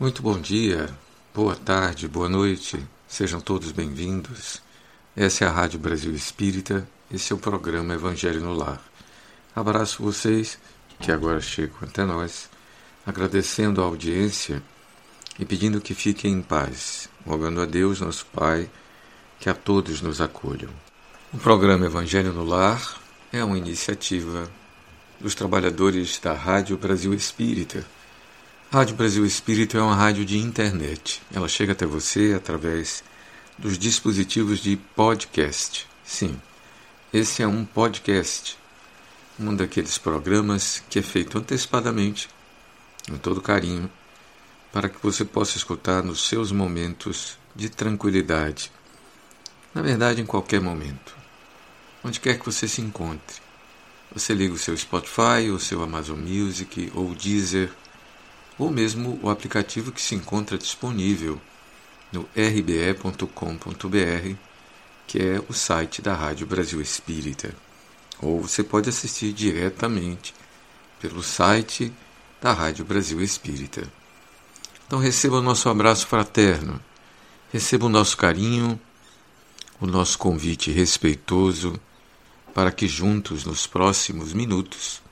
Muito 0.00 0.22
bom 0.22 0.40
dia, 0.40 0.88
boa 1.34 1.54
tarde, 1.54 2.08
boa 2.08 2.28
noite, 2.28 2.82
sejam 3.06 3.40
todos 3.40 3.70
bem-vindos. 3.72 4.60
Essa 5.14 5.44
é 5.44 5.48
a 5.48 5.50
Rádio 5.50 5.78
Brasil 5.78 6.12
Espírita, 6.14 6.88
esse 7.12 7.30
é 7.32 7.36
o 7.36 7.38
programa 7.38 7.92
Evangelho 7.92 8.40
no 8.40 8.54
Lar. 8.54 8.82
Abraço 9.54 10.02
vocês 10.02 10.58
que 10.98 11.12
agora 11.12 11.42
chegam 11.42 11.76
até 11.82 12.06
nós, 12.06 12.48
agradecendo 13.06 13.82
a 13.82 13.84
audiência 13.84 14.62
e 15.38 15.44
pedindo 15.44 15.80
que 15.80 15.94
fiquem 15.94 16.32
em 16.32 16.42
paz, 16.42 17.08
rogando 17.24 17.60
a 17.60 17.66
Deus, 17.66 18.00
nosso 18.00 18.26
Pai, 18.32 18.68
que 19.38 19.50
a 19.50 19.54
todos 19.54 20.00
nos 20.00 20.22
acolham. 20.22 20.70
O 21.32 21.38
programa 21.38 21.84
Evangelho 21.84 22.32
no 22.32 22.44
Lar 22.44 22.98
é 23.30 23.44
uma 23.44 23.58
iniciativa 23.58 24.50
dos 25.20 25.34
trabalhadores 25.34 26.18
da 26.18 26.32
Rádio 26.32 26.78
Brasil 26.78 27.12
Espírita 27.12 27.86
Rádio 28.72 28.96
Brasil 28.96 29.26
Espírito 29.26 29.76
é 29.76 29.82
uma 29.82 29.94
rádio 29.94 30.24
de 30.24 30.38
internet. 30.38 31.20
Ela 31.30 31.46
chega 31.46 31.72
até 31.72 31.84
você 31.84 32.32
através 32.34 33.04
dos 33.58 33.76
dispositivos 33.76 34.60
de 34.60 34.78
podcast. 34.96 35.86
Sim, 36.02 36.40
esse 37.12 37.42
é 37.42 37.46
um 37.46 37.66
podcast, 37.66 38.56
um 39.38 39.54
daqueles 39.54 39.98
programas 39.98 40.82
que 40.88 40.98
é 40.98 41.02
feito 41.02 41.36
antecipadamente, 41.36 42.30
com 43.06 43.18
todo 43.18 43.42
carinho, 43.42 43.92
para 44.72 44.88
que 44.88 45.02
você 45.02 45.22
possa 45.22 45.58
escutar 45.58 46.02
nos 46.02 46.26
seus 46.26 46.50
momentos 46.50 47.36
de 47.54 47.68
tranquilidade. 47.68 48.72
Na 49.74 49.82
verdade, 49.82 50.22
em 50.22 50.26
qualquer 50.26 50.62
momento, 50.62 51.14
onde 52.02 52.18
quer 52.18 52.38
que 52.38 52.46
você 52.46 52.66
se 52.66 52.80
encontre. 52.80 53.36
Você 54.14 54.32
liga 54.32 54.54
o 54.54 54.58
seu 54.58 54.74
Spotify, 54.74 55.50
o 55.54 55.60
seu 55.60 55.82
Amazon 55.82 56.18
Music 56.18 56.90
ou 56.94 57.10
o 57.10 57.14
Deezer 57.14 57.70
ou 58.58 58.70
mesmo 58.70 59.18
o 59.22 59.30
aplicativo 59.30 59.92
que 59.92 60.00
se 60.00 60.14
encontra 60.14 60.58
disponível 60.58 61.40
no 62.12 62.28
rbe.com.br, 62.36 63.26
que 65.06 65.18
é 65.18 65.42
o 65.48 65.52
site 65.52 66.02
da 66.02 66.14
Rádio 66.14 66.46
Brasil 66.46 66.80
Espírita. 66.80 67.54
Ou 68.20 68.40
você 68.40 68.62
pode 68.62 68.88
assistir 68.88 69.32
diretamente 69.32 70.34
pelo 71.00 71.22
site 71.22 71.92
da 72.40 72.52
Rádio 72.52 72.84
Brasil 72.84 73.20
Espírita. 73.20 73.90
Então 74.86 74.98
receba 74.98 75.38
o 75.38 75.42
nosso 75.42 75.68
abraço 75.68 76.06
fraterno, 76.06 76.80
receba 77.52 77.86
o 77.86 77.88
nosso 77.88 78.16
carinho, 78.16 78.78
o 79.80 79.86
nosso 79.86 80.18
convite 80.18 80.70
respeitoso 80.70 81.80
para 82.54 82.70
que 82.70 82.86
juntos, 82.86 83.44
nos 83.44 83.66
próximos 83.66 84.32
minutos, 84.32 85.02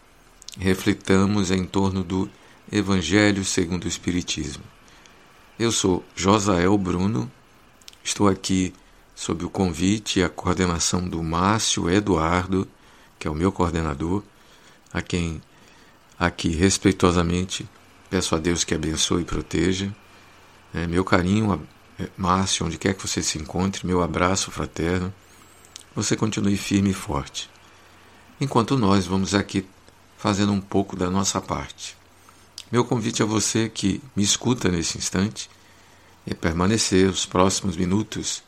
reflitamos 0.58 1.50
em 1.50 1.64
torno 1.64 2.04
do 2.04 2.30
Evangelho 2.72 3.44
segundo 3.44 3.84
o 3.84 3.88
Espiritismo. 3.88 4.62
Eu 5.58 5.72
sou 5.72 6.04
Josael 6.14 6.78
Bruno, 6.78 7.30
estou 8.04 8.28
aqui 8.28 8.72
sob 9.12 9.44
o 9.44 9.50
convite 9.50 10.20
e 10.20 10.22
a 10.22 10.28
coordenação 10.28 11.08
do 11.08 11.20
Márcio 11.20 11.90
Eduardo, 11.90 12.68
que 13.18 13.26
é 13.26 13.30
o 13.30 13.34
meu 13.34 13.50
coordenador, 13.50 14.22
a 14.92 15.02
quem 15.02 15.42
aqui 16.16 16.50
respeitosamente 16.50 17.68
peço 18.08 18.36
a 18.36 18.38
Deus 18.38 18.62
que 18.62 18.74
abençoe 18.74 19.22
e 19.22 19.24
proteja. 19.24 19.92
É, 20.72 20.86
meu 20.86 21.04
carinho, 21.04 21.66
é, 21.98 22.08
Márcio, 22.16 22.64
onde 22.64 22.78
quer 22.78 22.94
que 22.94 23.06
você 23.06 23.20
se 23.20 23.36
encontre, 23.36 23.84
meu 23.84 24.00
abraço 24.00 24.50
fraterno. 24.52 25.12
Você 25.94 26.16
continue 26.16 26.56
firme 26.56 26.90
e 26.90 26.94
forte. 26.94 27.50
Enquanto 28.40 28.78
nós 28.78 29.06
vamos 29.06 29.34
aqui 29.34 29.66
fazendo 30.16 30.52
um 30.52 30.60
pouco 30.60 30.94
da 30.94 31.10
nossa 31.10 31.40
parte. 31.40 31.99
Meu 32.70 32.84
convite 32.84 33.20
a 33.20 33.26
você 33.26 33.68
que 33.68 34.00
me 34.14 34.22
escuta 34.22 34.68
nesse 34.68 34.96
instante 34.96 35.50
é 36.24 36.32
permanecer 36.34 37.10
os 37.10 37.26
próximos 37.26 37.76
minutos 37.76 38.44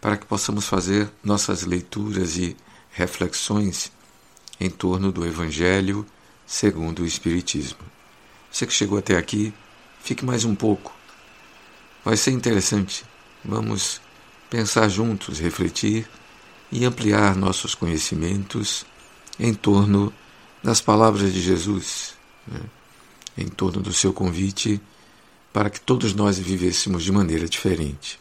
para 0.00 0.16
que 0.16 0.24
possamos 0.24 0.66
fazer 0.66 1.10
nossas 1.22 1.62
leituras 1.62 2.38
e 2.38 2.56
reflexões 2.90 3.92
em 4.58 4.70
torno 4.70 5.12
do 5.12 5.26
Evangelho 5.26 6.06
segundo 6.46 7.02
o 7.02 7.06
Espiritismo. 7.06 7.80
Você 8.50 8.66
que 8.66 8.72
chegou 8.72 8.96
até 8.96 9.18
aqui, 9.18 9.52
fique 10.00 10.24
mais 10.24 10.46
um 10.46 10.54
pouco. 10.54 10.94
Vai 12.02 12.16
ser 12.16 12.30
interessante. 12.30 13.04
Vamos 13.44 14.00
pensar 14.48 14.88
juntos, 14.88 15.38
refletir 15.38 16.08
e 16.72 16.86
ampliar 16.86 17.36
nossos 17.36 17.74
conhecimentos 17.74 18.86
em 19.38 19.52
torno 19.52 20.14
das 20.62 20.80
palavras 20.80 21.30
de 21.30 21.42
Jesus. 21.42 22.14
Né? 22.46 22.60
Em 23.36 23.46
torno 23.46 23.80
do 23.80 23.92
seu 23.92 24.12
convite 24.12 24.80
para 25.52 25.70
que 25.70 25.80
todos 25.80 26.14
nós 26.14 26.38
vivêssemos 26.38 27.04
de 27.04 27.12
maneira 27.12 27.48
diferente. 27.48 28.18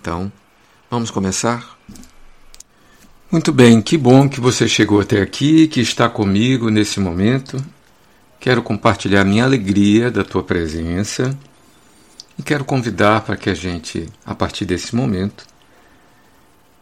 Então, 0.00 0.32
vamos 0.90 1.10
começar? 1.10 1.78
Muito 3.30 3.52
bem, 3.52 3.80
que 3.80 3.96
bom 3.96 4.28
que 4.28 4.40
você 4.40 4.68
chegou 4.68 5.00
até 5.00 5.20
aqui, 5.20 5.66
que 5.66 5.80
está 5.80 6.08
comigo 6.08 6.70
nesse 6.70 7.00
momento. 7.00 7.64
Quero 8.38 8.62
compartilhar 8.62 9.24
minha 9.24 9.44
alegria 9.44 10.10
da 10.10 10.22
tua 10.22 10.42
presença 10.42 11.36
e 12.38 12.42
quero 12.42 12.64
convidar 12.64 13.22
para 13.22 13.36
que 13.36 13.48
a 13.48 13.54
gente, 13.54 14.06
a 14.26 14.34
partir 14.34 14.64
desse 14.64 14.94
momento, 14.94 15.46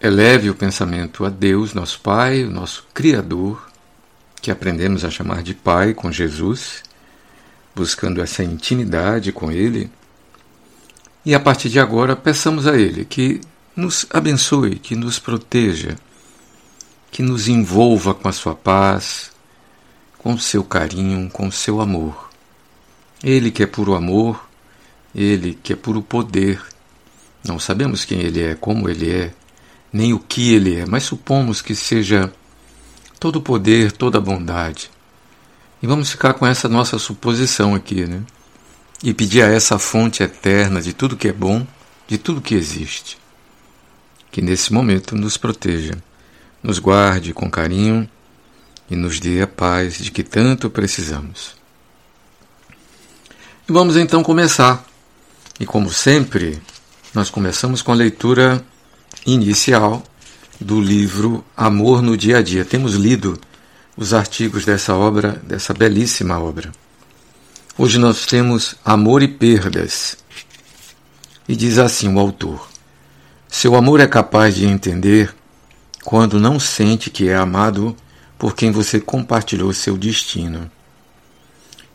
eleve 0.01 0.51
o 0.51 0.55
pensamento 0.55 1.25
a 1.25 1.29
Deus, 1.29 1.73
nosso 1.75 2.01
Pai, 2.01 2.43
o 2.45 2.51
nosso 2.51 2.87
Criador, 2.93 3.71
que 4.41 4.51
aprendemos 4.51 5.05
a 5.05 5.11
chamar 5.11 5.43
de 5.43 5.55
Pai 5.55 5.95
com 5.95 6.11
Jesus, 6.11 6.83
buscando 7.75 8.21
essa 8.21 8.43
intimidade 8.43 9.33
com 9.33 9.51
Ele. 9.51 9.91
E 11.25 11.35
a 11.35 11.41
partir 11.41 11.69
de 11.69 11.79
agora, 11.79 12.17
peçamos 12.17 12.67
a 12.67 12.77
Ele 12.77 13.05
que 13.05 13.41
nos 13.75 14.07
abençoe, 14.11 14.79
que 14.79 14.95
nos 14.95 15.19
proteja, 15.19 15.97
que 17.11 17.23
nos 17.23 17.49
envolva 17.49 18.15
com 18.15 18.29
a 18.29 18.33
sua 18.33 18.55
paz, 18.55 19.31
com 20.19 20.35
o 20.35 20.39
seu 20.39 20.63
carinho, 20.63 21.31
com 21.31 21.49
o 21.49 21.53
seu 21.53 21.81
amor. 21.81 22.31
Ele 23.23 23.51
que 23.51 23.63
é 23.63 23.67
puro 23.67 23.95
amor, 23.95 24.49
Ele 25.15 25.59
que 25.63 25.73
é 25.73 25.77
puro 25.77 26.03
poder. 26.03 26.61
Não 27.45 27.59
sabemos 27.59 28.05
quem 28.05 28.21
Ele 28.21 28.43
é, 28.43 28.55
como 28.55 28.89
Ele 28.89 29.11
é, 29.11 29.35
nem 29.93 30.13
o 30.13 30.19
que 30.19 30.53
Ele 30.55 30.77
é, 30.77 30.87
mas 30.87 31.05
supomos 31.05 31.63
que 31.63 31.75
seja 31.75 32.33
todo 33.19 33.37
o 33.37 33.43
poder, 33.43 33.93
toda 33.93 34.19
a 34.19 34.21
bondade. 34.21 34.91
E 35.83 35.87
vamos 35.87 36.11
ficar 36.11 36.35
com 36.35 36.47
essa 36.47 36.69
nossa 36.69 36.99
suposição 36.99 37.75
aqui, 37.75 38.07
né? 38.07 38.23
E 39.03 39.13
pedir 39.13 39.43
a 39.43 39.49
essa 39.49 39.79
fonte 39.79 40.23
eterna 40.23 40.81
de 40.81 40.93
tudo 40.93 41.17
que 41.17 41.27
é 41.27 41.33
bom, 41.33 41.67
de 42.07 42.17
tudo 42.17 42.41
que 42.41 42.55
existe, 42.55 43.19
que 44.31 44.41
nesse 44.41 44.73
momento 44.73 45.17
nos 45.17 45.37
proteja, 45.37 45.95
nos 46.63 46.79
guarde 46.79 47.35
com 47.35 47.51
carinho 47.51 48.09
e 48.89 48.95
nos 48.95 49.19
dê 49.19 49.43
a 49.43 49.47
paz 49.47 49.99
de 49.99 50.13
que 50.13 50.23
tanto 50.23 50.71
precisamos. 50.71 51.57
E 53.69 53.73
vamos 53.73 53.97
então 53.97 54.23
começar. 54.23 54.85
E 55.59 55.67
como 55.67 55.93
sempre, 55.93 56.63
nós 57.13 57.29
começamos 57.29 57.83
com 57.83 57.91
a 57.91 57.97
leitura 57.97 58.65
inicial 59.27 60.03
do 60.61 60.81
livro 60.81 61.45
Amor 61.57 62.03
no 62.03 62.17
Dia 62.17 62.39
a 62.39 62.43
Dia. 62.43 62.65
Temos 62.65 62.95
lido 62.95 63.39
os 63.97 64.15
artigos 64.15 64.65
dessa 64.65 64.95
obra, 64.95 65.43
dessa 65.45 65.75
belíssima 65.75 66.39
obra. 66.39 66.73
Hoje 67.77 67.99
nós 67.99 68.27
temos 68.27 68.75
Amor 68.85 69.23
e 69.23 69.29
Perdas. 69.29 70.17
E 71.49 71.57
diz 71.57 71.79
assim 71.79 72.13
o 72.13 72.19
autor: 72.19 72.69
Seu 73.49 73.75
amor 73.75 74.01
é 74.01 74.07
capaz 74.07 74.55
de 74.55 74.67
entender 74.67 75.35
quando 76.05 76.41
não 76.41 76.59
sente 76.59 77.11
que 77.11 77.29
é 77.29 77.37
amado 77.37 77.97
por 78.39 78.55
quem 78.55 78.71
você 78.71 79.01
compartilhou 79.01 79.73
seu 79.73 79.97
destino. 79.97 80.71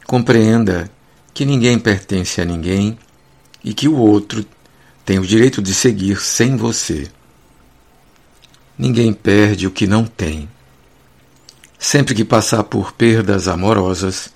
Compreenda 0.06 0.90
que 1.34 1.46
ninguém 1.46 1.78
pertence 1.78 2.40
a 2.42 2.46
ninguém 2.46 2.98
e 3.64 3.74
que 3.74 3.88
o 3.88 3.98
outro 3.98 4.46
tem 5.06 5.20
o 5.20 5.26
direito 5.26 5.62
de 5.62 5.74
seguir 5.74 6.22
sem 6.22 6.56
você. 6.56 7.08
Ninguém 8.78 9.12
perde 9.14 9.68
o 9.68 9.72
que 9.72 9.88
não 9.88 10.06
tem. 10.06 10.50
Sempre 11.80 12.16
que 12.16 12.26
passar 12.26 12.64
por 12.64 12.92
perdas 12.92 13.48
amorosas, 13.48 14.30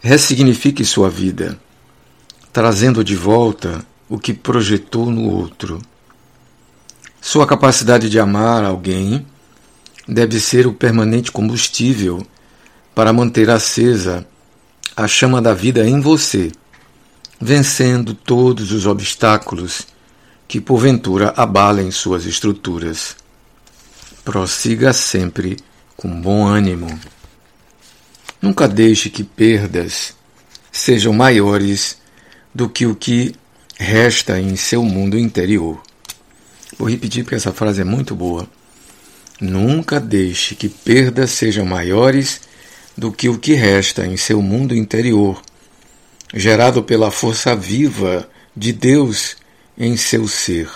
ressignifique 0.00 0.84
sua 0.84 1.10
vida, 1.10 1.58
trazendo 2.52 3.04
de 3.04 3.14
volta 3.14 3.84
o 4.08 4.18
que 4.18 4.32
projetou 4.32 5.10
no 5.10 5.28
outro. 5.30 5.80
Sua 7.20 7.46
capacidade 7.46 8.08
de 8.08 8.18
amar 8.18 8.64
alguém 8.64 9.26
deve 10.06 10.38
ser 10.38 10.66
o 10.66 10.72
permanente 10.72 11.32
combustível 11.32 12.26
para 12.94 13.12
manter 13.12 13.50
acesa 13.50 14.26
a 14.96 15.08
chama 15.08 15.42
da 15.42 15.52
vida 15.52 15.86
em 15.86 16.00
você, 16.00 16.52
vencendo 17.40 18.14
todos 18.14 18.72
os 18.72 18.86
obstáculos 18.86 19.86
que 20.46 20.60
porventura 20.60 21.32
abalem 21.36 21.90
suas 21.90 22.26
estruturas. 22.26 23.16
Prossiga 24.24 24.92
sempre 24.92 25.56
com 25.96 26.08
bom 26.20 26.46
ânimo. 26.46 26.88
Nunca 28.40 28.68
deixe 28.68 29.08
que 29.08 29.24
perdas 29.24 30.14
sejam 30.70 31.12
maiores 31.12 31.98
do 32.54 32.68
que 32.68 32.86
o 32.86 32.94
que 32.94 33.34
resta 33.78 34.40
em 34.40 34.56
seu 34.56 34.84
mundo 34.84 35.18
interior. 35.18 35.82
Vou 36.78 36.88
repetir 36.88 37.24
porque 37.24 37.36
essa 37.36 37.52
frase 37.52 37.80
é 37.80 37.84
muito 37.84 38.14
boa. 38.14 38.48
Nunca 39.40 39.98
deixe 39.98 40.54
que 40.54 40.68
perdas 40.68 41.30
sejam 41.30 41.64
maiores 41.64 42.40
do 42.96 43.10
que 43.10 43.28
o 43.28 43.38
que 43.38 43.54
resta 43.54 44.06
em 44.06 44.16
seu 44.16 44.40
mundo 44.40 44.74
interior, 44.74 45.42
gerado 46.32 46.82
pela 46.82 47.10
força 47.10 47.54
viva 47.54 48.28
de 48.56 48.72
Deus 48.72 49.36
em 49.76 49.96
seu 49.96 50.28
ser. 50.28 50.68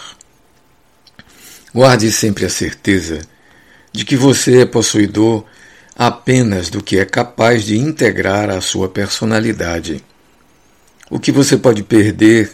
Guarde 1.73 2.11
sempre 2.11 2.45
a 2.45 2.51
certeza 2.51 3.21
de 3.99 4.05
que 4.05 4.15
você 4.15 4.61
é 4.61 4.65
possuidor 4.65 5.45
apenas 5.97 6.71
do 6.71 6.81
que 6.81 7.01
é 7.01 7.05
capaz 7.05 7.65
de 7.65 7.77
integrar 7.77 8.49
à 8.49 8.61
sua 8.61 8.89
personalidade. 8.89 10.05
O 11.11 11.19
que 11.19 11.33
você 11.33 11.57
pode 11.57 11.83
perder 11.83 12.53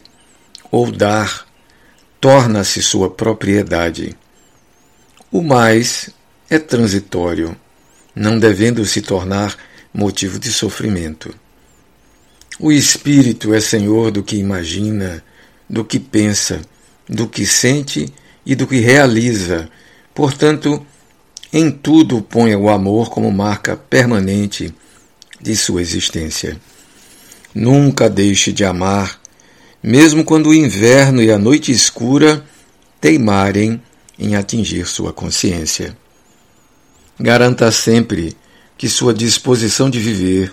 ou 0.70 0.90
dar 0.90 1.46
torna-se 2.18 2.82
sua 2.82 3.10
propriedade. 3.10 4.16
O 5.30 5.42
mais 5.42 6.08
é 6.48 6.58
transitório, 6.58 7.54
não 8.16 8.38
devendo 8.38 8.82
se 8.86 9.02
tornar 9.02 9.54
motivo 9.92 10.38
de 10.38 10.50
sofrimento. 10.50 11.34
O 12.58 12.72
espírito 12.72 13.52
é 13.52 13.60
senhor 13.60 14.10
do 14.10 14.22
que 14.22 14.36
imagina, 14.36 15.22
do 15.68 15.84
que 15.84 16.00
pensa, 16.00 16.62
do 17.06 17.28
que 17.28 17.44
sente 17.44 18.10
e 18.46 18.54
do 18.54 18.66
que 18.66 18.78
realiza. 18.78 19.68
Portanto, 20.14 20.86
em 21.56 21.70
tudo 21.70 22.20
ponha 22.20 22.58
o 22.58 22.68
amor 22.68 23.10
como 23.10 23.30
marca 23.30 23.76
permanente 23.76 24.74
de 25.40 25.54
sua 25.54 25.80
existência. 25.80 26.60
Nunca 27.54 28.10
deixe 28.10 28.52
de 28.52 28.64
amar, 28.64 29.20
mesmo 29.80 30.24
quando 30.24 30.48
o 30.48 30.54
inverno 30.54 31.22
e 31.22 31.30
a 31.30 31.38
noite 31.38 31.70
escura 31.70 32.44
teimarem 33.00 33.80
em 34.18 34.34
atingir 34.34 34.84
sua 34.84 35.12
consciência. 35.12 35.96
Garanta 37.20 37.70
sempre 37.70 38.36
que 38.76 38.88
sua 38.88 39.14
disposição 39.14 39.88
de 39.88 40.00
viver 40.00 40.52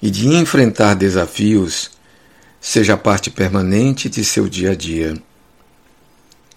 e 0.00 0.10
de 0.10 0.26
enfrentar 0.28 0.94
desafios 0.94 1.90
seja 2.58 2.96
parte 2.96 3.30
permanente 3.30 4.08
de 4.08 4.24
seu 4.24 4.48
dia 4.48 4.70
a 4.70 4.74
dia. 4.74 5.14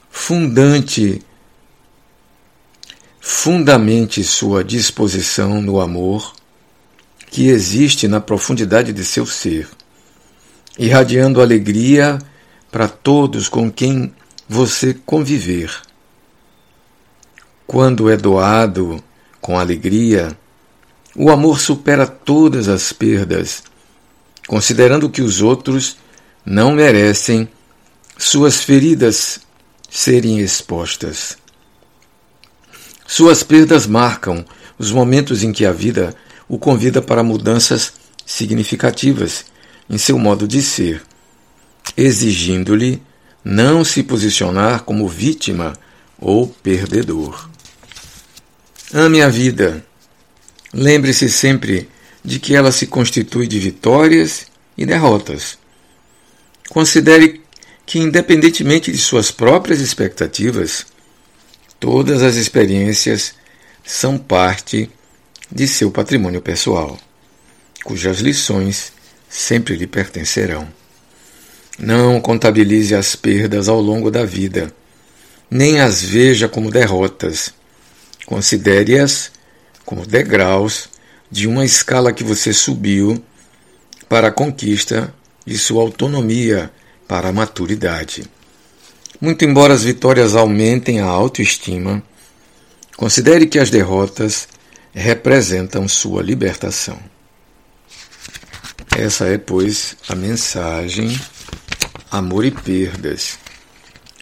Fundante 0.10 1.22
fundamente 3.30 4.24
sua 4.24 4.64
disposição 4.64 5.62
no 5.62 5.82
amor 5.82 6.34
que 7.30 7.50
existe 7.50 8.08
na 8.08 8.22
profundidade 8.22 8.94
de 8.94 9.04
seu 9.04 9.26
ser, 9.26 9.68
irradiando 10.80 11.42
alegria 11.42 12.20
para 12.72 12.88
todos 12.88 13.50
com 13.50 13.70
quem 13.70 14.16
você 14.48 14.94
conviver. 15.06 15.70
Quando 17.68 18.10
é 18.10 18.16
doado 18.16 19.04
com 19.42 19.60
alegria, 19.60 20.36
o 21.14 21.30
amor 21.30 21.60
supera 21.60 22.08
todas 22.08 22.70
as 22.70 22.94
perdas, 22.94 23.62
considerando 24.48 25.10
que 25.10 25.22
os 25.22 25.42
outros 25.42 25.98
não 26.46 26.72
merecem 26.72 27.50
suas 28.18 28.64
feridas 28.64 29.42
serem 29.90 30.40
expostas. 30.40 31.38
Suas 33.08 33.42
perdas 33.42 33.88
marcam 33.88 34.46
os 34.78 34.92
momentos 34.92 35.42
em 35.42 35.54
que 35.54 35.66
a 35.66 35.72
vida 35.72 36.14
o 36.48 36.60
convida 36.60 37.02
para 37.02 37.24
mudanças 37.24 37.94
significativas 38.26 39.46
em 39.90 39.98
seu 39.98 40.20
modo 40.20 40.46
de 40.46 40.62
ser, 40.62 41.02
exigindo-lhe 41.96 43.02
não 43.44 43.86
se 43.86 44.04
posicionar 44.04 44.84
como 44.84 45.08
vítima 45.08 45.74
ou 46.20 46.48
perdedor. 46.48 47.50
Ame 48.94 49.22
a 49.22 49.30
vida. 49.30 49.86
Lembre-se 50.74 51.30
sempre 51.30 51.90
de 52.24 52.40
que 52.40 52.54
ela 52.54 52.74
se 52.74 52.88
constitui 52.88 53.48
de 53.48 53.58
vitórias 53.58 54.48
e 54.78 54.86
derrotas. 54.86 55.58
Considere 56.68 57.42
que, 57.86 58.00
independentemente 58.00 58.92
de 58.92 58.98
suas 58.98 59.32
próprias 59.32 59.80
expectativas, 59.80 60.86
todas 61.80 62.22
as 62.22 62.36
experiências 62.36 63.34
são 63.84 64.18
parte 64.18 64.90
de 65.52 65.68
seu 65.68 65.90
patrimônio 65.90 66.42
pessoal, 66.42 66.98
cujas 67.84 68.20
lições 68.20 68.92
sempre 69.30 69.76
lhe 69.76 69.88
pertencerão. 69.88 70.68
Não 71.80 72.20
contabilize 72.20 72.96
as 72.96 73.16
perdas 73.16 73.70
ao 73.70 73.80
longo 73.80 74.10
da 74.10 74.26
vida, 74.26 74.74
nem 75.50 75.80
as 75.80 76.02
veja 76.02 76.50
como 76.50 76.72
derrotas. 76.72 77.54
Considere-as 78.26 79.32
como 79.86 80.06
degraus 80.06 80.90
de 81.32 81.48
uma 81.48 81.64
escala 81.64 82.12
que 82.12 82.24
você 82.24 82.52
subiu 82.52 83.24
para 84.10 84.30
a 84.30 84.32
conquista 84.32 85.14
de 85.46 85.58
sua 85.58 85.82
autonomia 85.82 86.72
para 87.08 87.30
a 87.30 87.34
maturidade. 87.34 88.26
Muito 89.20 89.44
embora 89.44 89.74
as 89.74 89.84
vitórias 89.84 90.36
aumentem 90.36 91.00
a 91.00 91.06
autoestima, 91.06 92.04
considere 92.96 93.48
que 93.48 93.60
as 93.60 93.70
derrotas 93.70 94.48
representam 94.94 95.88
sua 95.88 96.22
libertação. 96.22 97.00
Essa 98.96 99.26
é, 99.26 99.38
pois, 99.38 99.96
a 100.08 100.16
mensagem 100.16 101.18
Amor 102.10 102.46
e 102.46 102.52
Perdas. 102.52 103.38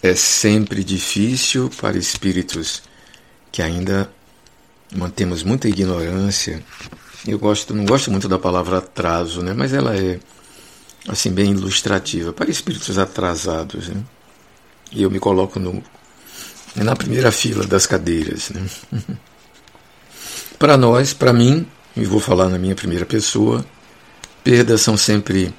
É 0.01 0.15
sempre 0.15 0.83
difícil 0.83 1.69
para 1.69 1.97
espíritos 1.97 2.81
que 3.51 3.62
ainda 3.62 4.09
mantemos 4.95 5.44
muita 5.44 5.68
ignorância. 5.68 6.63
Eu 7.27 7.38
gosto, 7.38 7.74
não 7.74 7.86
gosto 7.86 8.09
muito 8.12 8.27
da 8.27 8.39
palavra 8.39 8.80
atraso, 8.80 9.42
né? 9.42 9.53
mas 9.53 9.71
ela 9.71 9.95
é 9.95 10.19
assim 11.07 11.31
bem 11.31 11.51
ilustrativa 11.51 12.33
para 12.33 12.50
espíritos 12.50 12.97
atrasados. 12.97 13.88
Né? 13.89 14.03
E 14.92 15.04
eu 15.04 15.12
me 15.12 15.20
coloco 15.20 15.60
no, 15.60 15.84
na 16.76 16.96
primeira 16.96 17.32
fila 17.32 17.66
das 17.66 17.86
cadeiras. 17.86 18.50
Né? 18.50 18.66
para 20.60 20.78
nós, 20.78 21.14
para 21.14 21.34
mim, 21.34 21.68
e 21.96 22.04
vou 22.06 22.20
falar 22.20 22.50
na 22.50 22.58
minha 22.58 22.76
primeira 22.76 23.06
pessoa, 23.06 23.66
perdas 24.44 24.82
são 24.82 24.98
sempre 24.98 25.54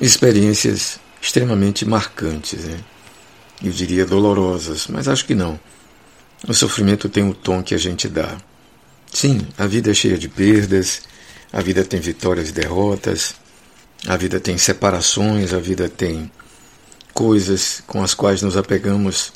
experiências 0.00 0.98
extremamente 1.20 1.84
marcantes. 1.84 2.64
Né? 2.64 2.78
Eu 3.62 3.70
diria 3.70 4.06
dolorosas, 4.06 4.86
mas 4.88 5.08
acho 5.08 5.24
que 5.24 5.34
não. 5.34 5.58
O 6.48 6.52
sofrimento 6.52 7.08
tem 7.08 7.28
o 7.28 7.34
tom 7.34 7.62
que 7.62 7.74
a 7.74 7.78
gente 7.78 8.08
dá. 8.08 8.36
Sim, 9.12 9.46
a 9.58 9.66
vida 9.66 9.90
é 9.90 9.94
cheia 9.94 10.18
de 10.18 10.28
perdas, 10.28 11.02
a 11.52 11.60
vida 11.60 11.84
tem 11.84 12.00
vitórias 12.00 12.48
e 12.48 12.52
derrotas, 12.52 13.34
a 14.08 14.16
vida 14.16 14.40
tem 14.40 14.56
separações, 14.56 15.52
a 15.52 15.58
vida 15.58 15.88
tem 15.88 16.30
coisas 17.12 17.82
com 17.86 18.02
as 18.02 18.14
quais 18.14 18.42
nos 18.42 18.56
apegamos 18.56 19.32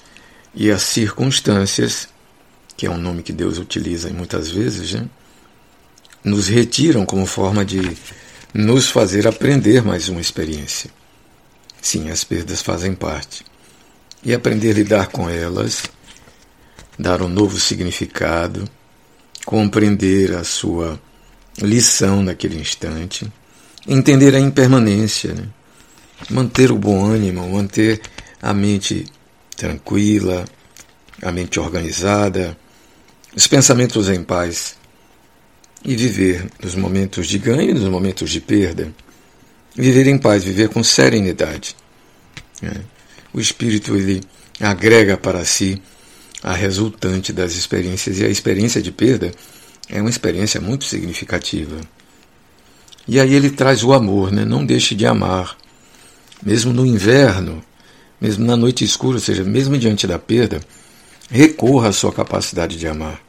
e 0.54 0.71
as 0.71 0.83
circunstâncias, 0.83 2.09
que 2.76 2.87
é 2.87 2.90
um 2.90 2.99
nome 2.99 3.23
que 3.23 3.33
Deus 3.33 3.59
utiliza 3.59 4.11
muitas 4.11 4.50
vezes, 4.50 4.92
né, 4.95 5.06
nos 6.25 6.49
retiram 6.49 7.06
como 7.06 7.26
forma 7.26 7.64
de 7.64 7.97
nos 8.52 8.88
fazer 8.88 9.28
aprender 9.28 9.83
mais 9.83 10.09
uma 10.09 10.21
experiência. 10.21 10.90
Sim, 11.80 12.11
as 12.11 12.25
perdas 12.25 12.62
fazem 12.62 12.95
parte. 12.95 13.45
E 14.25 14.35
aprender 14.35 14.71
a 14.71 14.75
lidar 14.75 15.06
com 15.09 15.30
elas, 15.30 15.85
dar 16.99 17.23
um 17.23 17.28
novo 17.28 17.61
significado, 17.61 18.68
compreender 19.45 20.35
a 20.35 20.42
sua 20.42 21.00
lição 21.62 22.23
naquele 22.23 22.59
instante, 22.59 23.30
entender 23.87 24.35
a 24.35 24.40
impermanência, 24.40 25.33
né? 25.33 25.47
Manter 26.30 26.70
o 26.70 26.78
bom 26.78 27.04
ânimo, 27.04 27.49
manter 27.49 28.00
a 28.40 28.52
mente 28.52 29.06
tranquila, 29.56 30.44
a 31.23 31.32
mente 31.32 31.58
organizada, 31.58 32.56
os 33.35 33.46
pensamentos 33.46 34.08
em 34.08 34.23
paz 34.23 34.76
e 35.85 35.94
viver 35.94 36.46
nos 36.62 36.75
momentos 36.75 37.26
de 37.26 37.38
ganho 37.38 37.70
e 37.70 37.75
nos 37.75 37.88
momentos 37.88 38.30
de 38.30 38.40
perda. 38.40 38.92
Viver 39.75 40.06
em 40.06 40.18
paz, 40.18 40.42
viver 40.42 40.68
com 40.68 40.82
serenidade. 40.82 41.76
Né? 42.62 42.73
O 43.32 43.40
espírito 43.40 43.94
ele 43.94 44.23
agrega 44.58 45.16
para 45.16 45.44
si 45.44 45.80
a 46.42 46.54
resultante 46.54 47.32
das 47.32 47.54
experiências 47.54 48.18
e 48.18 48.25
a 48.25 48.28
experiência 48.28 48.80
de 48.80 48.90
perda 48.90 49.32
é 49.88 50.00
uma 50.00 50.11
experiência 50.11 50.61
muito 50.61 50.85
significativa. 50.85 51.78
E 53.06 53.20
aí 53.20 53.35
ele 53.35 53.50
traz 53.50 53.85
o 53.85 53.92
amor, 53.92 54.32
né? 54.32 54.44
não 54.44 54.64
deixe 54.64 54.94
de 54.94 55.06
amar 55.06 55.56
mesmo 56.43 56.73
no 56.73 56.85
inverno, 56.85 57.62
mesmo 58.21 58.45
na 58.45 58.57
noite 58.57 58.85
escura, 58.85 59.16
ou 59.16 59.21
seja, 59.21 59.45
mesmo 59.45 59.76
diante 59.78 60.07
da 60.07 60.19
perda, 60.19 60.61
recorra 61.31 61.88
à 61.88 61.93
sua 61.93 62.12
capacidade 62.12 62.78
de 62.78 62.87
amar. 62.87 63.21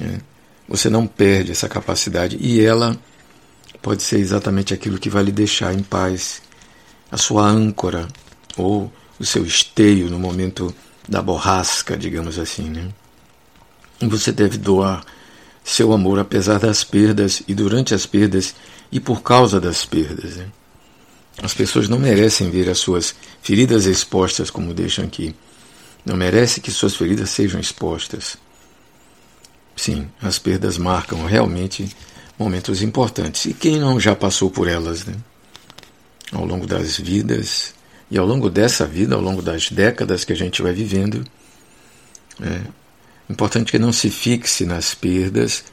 Né? 0.00 0.20
Você 0.68 0.90
não 0.90 1.06
perde 1.06 1.52
essa 1.52 1.68
capacidade 1.68 2.36
e 2.40 2.60
ela 2.60 2.98
pode 3.80 4.02
ser 4.02 4.18
exatamente 4.18 4.74
aquilo 4.74 4.98
que 4.98 5.10
vai 5.10 5.22
lhe 5.22 5.32
deixar 5.32 5.72
em 5.72 5.82
paz, 5.82 6.42
a 7.10 7.16
sua 7.16 7.46
âncora 7.46 8.08
ou 8.56 8.92
o 9.18 9.24
seu 9.24 9.44
esteio 9.44 10.10
no 10.10 10.18
momento 10.18 10.74
da 11.08 11.22
borrasca, 11.22 11.96
digamos 11.96 12.38
assim. 12.38 12.68
Né? 12.68 12.88
Você 14.00 14.32
deve 14.32 14.58
doar 14.58 15.04
seu 15.64 15.92
amor 15.92 16.18
apesar 16.18 16.58
das 16.58 16.84
perdas 16.84 17.42
e 17.46 17.54
durante 17.54 17.94
as 17.94 18.06
perdas 18.06 18.54
e 18.90 19.00
por 19.00 19.22
causa 19.22 19.60
das 19.60 19.84
perdas. 19.84 20.36
Né? 20.36 20.46
As 21.42 21.52
pessoas 21.52 21.88
não 21.88 21.98
merecem 21.98 22.50
ver 22.50 22.68
as 22.68 22.78
suas 22.78 23.14
feridas 23.42 23.84
expostas 23.84 24.50
como 24.50 24.72
deixam 24.72 25.04
aqui. 25.04 25.34
Não 26.04 26.16
merece 26.16 26.60
que 26.60 26.70
suas 26.70 26.94
feridas 26.94 27.30
sejam 27.30 27.60
expostas. 27.60 28.38
Sim, 29.76 30.08
as 30.22 30.38
perdas 30.38 30.78
marcam 30.78 31.26
realmente 31.26 31.88
momentos 32.38 32.82
importantes. 32.82 33.44
E 33.44 33.54
quem 33.54 33.78
não 33.78 34.00
já 34.00 34.16
passou 34.16 34.50
por 34.50 34.66
elas, 34.66 35.04
né? 35.04 35.14
Ao 36.32 36.44
longo 36.44 36.66
das 36.66 36.96
vidas 36.96 37.74
e 38.10 38.16
ao 38.16 38.26
longo 38.26 38.48
dessa 38.48 38.86
vida, 38.86 39.14
ao 39.14 39.20
longo 39.20 39.42
das 39.42 39.70
décadas 39.70 40.24
que 40.24 40.32
a 40.32 40.36
gente 40.36 40.62
vai 40.62 40.72
vivendo, 40.72 41.24
é 42.40 42.62
importante 43.28 43.70
que 43.70 43.78
não 43.78 43.92
se 43.92 44.10
fixe 44.10 44.64
nas 44.64 44.94
perdas 44.94 45.64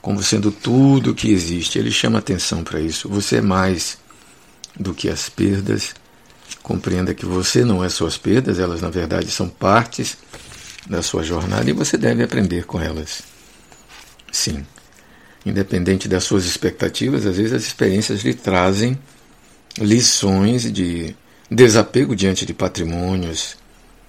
como 0.00 0.22
sendo 0.22 0.50
tudo 0.50 1.14
que 1.14 1.30
existe. 1.30 1.78
Ele 1.78 1.90
chama 1.90 2.18
atenção 2.18 2.64
para 2.64 2.80
isso. 2.80 3.08
Você 3.08 3.36
é 3.36 3.42
mais 3.42 3.98
do 4.80 4.94
que 4.94 5.08
as 5.08 5.28
perdas. 5.28 5.94
Compreenda 6.62 7.14
que 7.14 7.26
você 7.26 7.64
não 7.64 7.84
é 7.84 7.88
suas 7.88 8.16
perdas, 8.16 8.58
elas 8.58 8.80
na 8.80 8.90
verdade 8.90 9.30
são 9.30 9.48
partes 9.48 10.16
da 10.88 11.02
sua 11.02 11.22
jornada 11.22 11.68
e 11.68 11.74
você 11.74 11.96
deve 11.96 12.22
aprender 12.22 12.64
com 12.64 12.80
elas. 12.80 13.22
Sim, 14.32 14.66
independente 15.44 16.08
das 16.08 16.24
suas 16.24 16.44
expectativas, 16.46 17.26
às 17.26 17.36
vezes 17.36 17.52
as 17.52 17.62
experiências 17.62 18.22
lhe 18.22 18.34
trazem 18.34 18.98
lições 19.78 20.70
de 20.72 21.14
desapego 21.50 22.16
diante 22.16 22.46
de 22.46 22.54
patrimônios, 22.54 23.56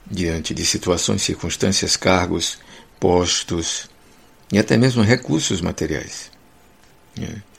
diante 0.09 0.53
de 0.53 0.65
situações, 0.65 1.21
circunstâncias, 1.21 1.95
cargos, 1.95 2.59
postos 2.99 3.89
e 4.51 4.59
até 4.59 4.77
mesmo 4.77 5.01
recursos 5.03 5.61
materiais. 5.61 6.31
É. 7.19 7.51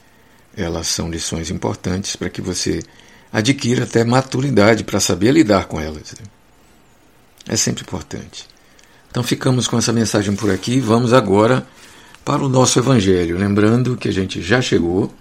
Elas 0.55 0.87
são 0.87 1.09
lições 1.09 1.49
importantes 1.49 2.15
para 2.15 2.29
que 2.29 2.41
você 2.41 2.81
adquira 3.33 3.85
até 3.85 4.03
maturidade 4.03 4.83
para 4.83 4.99
saber 4.99 5.31
lidar 5.31 5.65
com 5.65 5.81
elas. 5.81 6.13
É 7.47 7.55
sempre 7.55 7.81
importante. 7.81 8.45
Então 9.09 9.23
ficamos 9.23 9.67
com 9.67 9.77
essa 9.77 9.91
mensagem 9.91 10.35
por 10.35 10.51
aqui. 10.51 10.79
Vamos 10.79 11.11
agora 11.11 11.65
para 12.23 12.43
o 12.43 12.47
nosso 12.47 12.77
Evangelho. 12.77 13.37
Lembrando 13.37 13.97
que 13.97 14.07
a 14.07 14.13
gente 14.13 14.39
já 14.41 14.61
chegou 14.61 15.11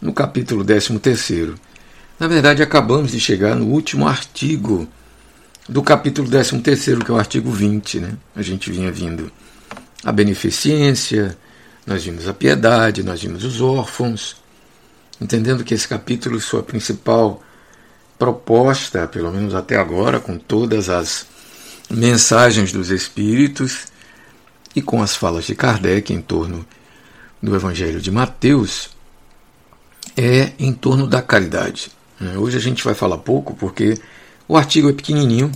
no 0.00 0.12
capítulo 0.12 0.64
13. 0.64 1.54
Na 2.18 2.28
verdade, 2.28 2.62
acabamos 2.62 3.10
de 3.10 3.18
chegar 3.18 3.56
no 3.56 3.66
último 3.66 4.06
artigo 4.06 4.88
do 5.68 5.82
capítulo 5.82 6.28
13, 6.28 6.62
que 7.04 7.10
é 7.10 7.14
o 7.14 7.18
artigo 7.18 7.50
20. 7.50 8.00
Né? 8.00 8.12
A 8.34 8.42
gente 8.42 8.70
vinha 8.70 8.92
vindo 8.92 9.30
a 10.04 10.12
beneficência, 10.12 11.36
nós 11.86 12.04
vimos 12.04 12.28
a 12.28 12.32
piedade, 12.32 13.02
nós 13.02 13.20
vimos 13.20 13.44
os 13.44 13.60
órfãos, 13.60 14.36
entendendo 15.20 15.64
que 15.64 15.74
esse 15.74 15.86
capítulo, 15.86 16.40
sua 16.40 16.62
principal 16.62 17.42
proposta, 18.18 19.06
pelo 19.06 19.30
menos 19.30 19.54
até 19.54 19.76
agora, 19.76 20.20
com 20.20 20.38
todas 20.38 20.88
as 20.88 21.26
mensagens 21.90 22.72
dos 22.72 22.90
Espíritos 22.90 23.86
e 24.74 24.80
com 24.80 25.02
as 25.02 25.16
falas 25.16 25.44
de 25.44 25.54
Kardec 25.54 26.12
em 26.12 26.20
torno 26.20 26.64
do 27.42 27.54
Evangelho 27.54 28.00
de 28.00 28.10
Mateus, 28.10 28.90
é 30.16 30.52
em 30.58 30.72
torno 30.72 31.06
da 31.06 31.22
caridade. 31.22 31.90
Hoje 32.36 32.56
a 32.56 32.60
gente 32.60 32.84
vai 32.84 32.94
falar 32.94 33.18
pouco 33.18 33.54
porque 33.54 33.98
o 34.46 34.56
artigo 34.56 34.90
é 34.90 34.92
pequenininho, 34.92 35.50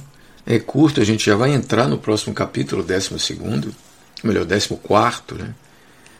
é 0.47 0.59
curto, 0.59 1.00
a 1.00 1.04
gente 1.04 1.26
já 1.26 1.37
vai 1.37 1.52
entrar 1.52 1.87
no 1.87 1.99
próximo 1.99 2.35
capítulo, 2.35 2.83
12, 2.83 3.38
melhor, 4.23 4.47
14, 4.47 5.42
né? 5.42 5.54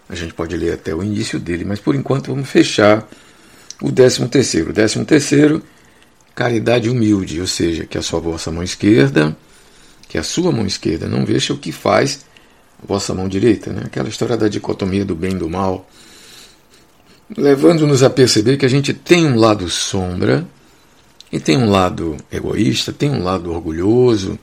A 0.09 0.15
gente 0.15 0.35
pode 0.35 0.55
ler 0.55 0.75
até 0.75 0.95
o 0.95 1.03
início 1.03 1.39
dele, 1.39 1.65
mas 1.65 1.81
por 1.81 1.95
enquanto 1.95 2.27
vamos 2.27 2.49
fechar 2.49 3.09
o 3.81 3.91
décimo 3.91 4.29
terceiro. 4.29 4.71
O 4.71 4.73
décimo 4.73 5.05
terceiro, 5.05 5.63
caridade 6.35 6.89
humilde, 6.89 7.41
ou 7.41 7.47
seja, 7.47 7.85
que 7.85 7.99
a 7.99 8.03
sua 8.03 8.21
vossa 8.21 8.51
mão 8.51 8.63
esquerda, 8.63 9.37
que 10.09 10.19
a 10.19 10.23
sua 10.23 10.53
mão 10.53 10.67
esquerda 10.67 11.09
não 11.09 11.25
veja 11.25 11.53
o 11.53 11.59
que 11.59 11.73
faz 11.73 12.25
a 12.83 12.87
vossa 12.87 13.15
mão 13.15 13.29
direita, 13.29 13.73
né? 13.73 13.83
Aquela 13.87 14.09
história 14.09 14.37
da 14.37 14.49
dicotomia 14.49 15.05
do 15.05 15.15
bem 15.15 15.33
e 15.33 15.39
do 15.39 15.49
mal, 15.49 15.89
levando-nos 17.37 18.03
a 18.03 18.11
perceber 18.11 18.57
que 18.57 18.67
a 18.67 18.71
gente 18.71 18.93
tem 18.93 19.27
um 19.27 19.37
lado 19.37 19.69
sombra 19.69 20.47
e 21.33 21.41
tem 21.41 21.57
um 21.57 21.71
lado 21.71 22.17
egoísta, 22.31 22.93
tem 22.93 23.11
um 23.11 23.23
lado 23.23 23.51
orgulhoso, 23.51 24.39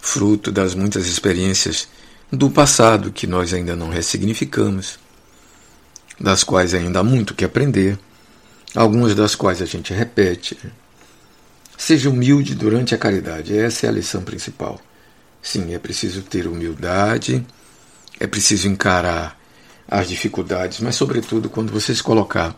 fruto 0.00 0.50
das 0.52 0.74
muitas 0.74 1.06
experiências 1.06 1.88
do 2.32 2.50
passado 2.50 3.10
que 3.10 3.26
nós 3.26 3.52
ainda 3.52 3.74
não 3.74 3.88
ressignificamos, 3.88 4.98
das 6.20 6.44
quais 6.44 6.74
ainda 6.74 7.00
há 7.00 7.04
muito 7.04 7.34
que 7.34 7.44
aprender, 7.44 7.98
algumas 8.78 9.12
das 9.12 9.34
quais 9.34 9.60
a 9.60 9.64
gente 9.64 9.92
repete. 9.92 10.56
Seja 11.76 12.08
humilde 12.08 12.54
durante 12.54 12.94
a 12.94 12.98
caridade, 12.98 13.58
essa 13.58 13.86
é 13.86 13.88
a 13.88 13.92
lição 13.92 14.22
principal. 14.22 14.80
Sim, 15.42 15.74
é 15.74 15.78
preciso 15.80 16.22
ter 16.22 16.46
humildade, 16.46 17.44
é 18.20 18.26
preciso 18.26 18.68
encarar 18.68 19.36
as 19.88 20.08
dificuldades, 20.08 20.78
mas, 20.78 20.94
sobretudo, 20.94 21.50
quando 21.50 21.72
você 21.72 21.92
se 21.92 22.02
colocar 22.02 22.54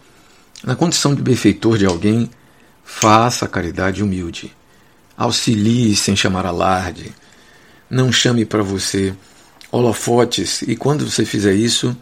na 0.63 0.77
condição 0.77 1.15
de 1.15 1.23
benfeitor 1.23 1.79
de 1.79 1.87
alguém, 1.87 2.31
faça 2.85 3.47
a 3.47 3.49
caridade 3.49 4.03
humilde. 4.03 4.55
Auxilie 5.17 5.97
sem 5.97 6.15
chamar 6.15 6.45
alarde. 6.45 7.15
Não 7.89 8.13
chame 8.13 8.45
para 8.45 8.63
você 8.63 9.15
holofotes, 9.73 10.61
e 10.63 10.77
quando 10.77 11.09
você 11.09 11.25
fizer 11.25 11.55
isso, 11.55 11.97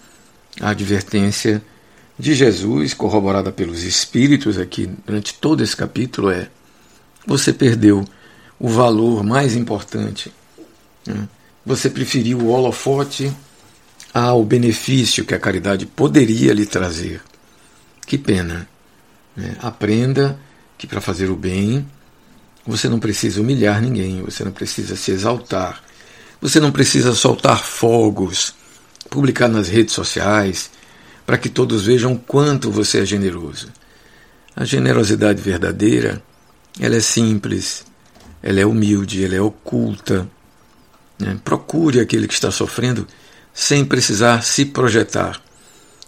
a 0.60 0.70
advertência 0.70 1.62
de 2.18 2.34
Jesus, 2.34 2.94
corroborada 2.94 3.52
pelos 3.52 3.84
Espíritos 3.84 4.58
aqui 4.58 4.90
durante 5.06 5.34
todo 5.34 5.62
esse 5.62 5.76
capítulo, 5.76 6.30
é: 6.30 6.50
você 7.26 7.52
perdeu 7.52 8.04
o 8.58 8.68
valor 8.68 9.22
mais 9.22 9.54
importante. 9.54 10.32
Né? 11.06 11.28
Você 11.64 11.88
preferiu 11.88 12.38
o 12.38 12.48
holofote 12.48 13.32
ao 14.12 14.44
benefício 14.44 15.25
que 15.25 15.34
a 15.34 15.38
caridade 15.38 15.87
poderia 15.87 16.52
lhe 16.52 16.66
trazer. 16.66 17.22
Que 18.06 18.18
pena. 18.18 18.68
Né? 19.37 19.56
Aprenda 19.60 20.40
que 20.76 20.87
para 20.87 21.00
fazer 21.00 21.30
o 21.30 21.37
bem 21.37 21.87
você 22.66 22.88
não 22.88 22.98
precisa 22.98 23.40
humilhar 23.40 23.80
ninguém, 23.80 24.20
você 24.22 24.44
não 24.44 24.52
precisa 24.52 24.94
se 24.94 25.10
exaltar, 25.10 25.82
você 26.38 26.60
não 26.60 26.70
precisa 26.70 27.14
soltar 27.14 27.62
fogos, 27.64 28.54
publicar 29.08 29.48
nas 29.48 29.68
redes 29.68 29.94
sociais, 29.94 30.70
para 31.28 31.37
que 31.37 31.50
todos 31.50 31.85
vejam 31.85 32.16
quanto 32.16 32.70
você 32.70 33.00
é 33.00 33.04
generoso. 33.04 33.68
A 34.56 34.64
generosidade 34.64 35.42
verdadeira, 35.42 36.23
ela 36.80 36.97
é 36.97 37.00
simples, 37.00 37.85
ela 38.42 38.61
é 38.61 38.64
humilde, 38.64 39.23
ela 39.23 39.35
é 39.35 39.40
oculta. 39.42 40.26
Né? 41.18 41.38
Procure 41.44 42.00
aquele 42.00 42.26
que 42.26 42.32
está 42.32 42.50
sofrendo 42.50 43.06
sem 43.52 43.85
precisar 43.85 44.42
se 44.42 44.64
projetar, 44.64 45.38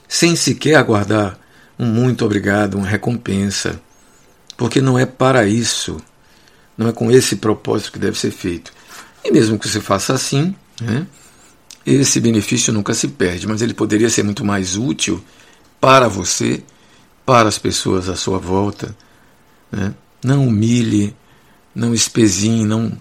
sem 0.08 0.34
sequer 0.34 0.76
aguardar 0.76 1.38
um 1.78 1.84
muito 1.84 2.24
obrigado, 2.24 2.76
uma 2.76 2.86
recompensa, 2.86 3.78
porque 4.56 4.80
não 4.80 4.98
é 4.98 5.04
para 5.04 5.46
isso, 5.46 6.00
não 6.78 6.88
é 6.88 6.92
com 6.92 7.10
esse 7.10 7.36
propósito 7.36 7.92
que 7.92 7.98
deve 7.98 8.18
ser 8.18 8.30
feito. 8.30 8.72
E 9.22 9.30
mesmo 9.30 9.58
que 9.58 9.68
você 9.68 9.82
faça 9.82 10.14
assim, 10.14 10.54
né, 10.80 11.06
esse 11.84 12.20
benefício 12.20 12.72
nunca 12.72 12.92
se 12.94 13.08
perde, 13.08 13.46
mas 13.46 13.62
ele 13.62 13.74
poderia 13.74 14.10
ser 14.10 14.22
muito 14.22 14.44
mais 14.44 14.76
útil 14.76 15.22
para 15.80 16.08
você, 16.08 16.62
para 17.24 17.48
as 17.48 17.58
pessoas 17.58 18.08
à 18.08 18.16
sua 18.16 18.38
volta. 18.38 18.94
Né? 19.72 19.94
Não 20.22 20.46
humilhe, 20.46 21.16
não 21.74 21.94
espezinhe, 21.94 22.64
não, 22.64 22.92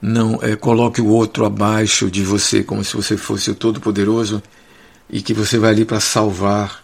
não 0.00 0.38
é, 0.42 0.56
coloque 0.56 1.00
o 1.00 1.06
outro 1.06 1.44
abaixo 1.44 2.10
de 2.10 2.22
você 2.22 2.62
como 2.62 2.84
se 2.84 2.94
você 2.94 3.16
fosse 3.16 3.50
o 3.50 3.54
Todo-Poderoso 3.54 4.42
e 5.08 5.22
que 5.22 5.32
você 5.32 5.58
vai 5.58 5.70
ali 5.70 5.84
para 5.84 6.00
salvar. 6.00 6.82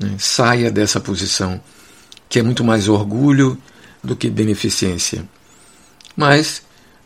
Né? 0.00 0.16
Saia 0.18 0.70
dessa 0.70 0.98
posição, 1.00 1.60
que 2.28 2.38
é 2.38 2.42
muito 2.42 2.64
mais 2.64 2.88
orgulho 2.88 3.58
do 4.02 4.16
que 4.16 4.30
beneficência. 4.30 5.28
Mas 6.16 6.62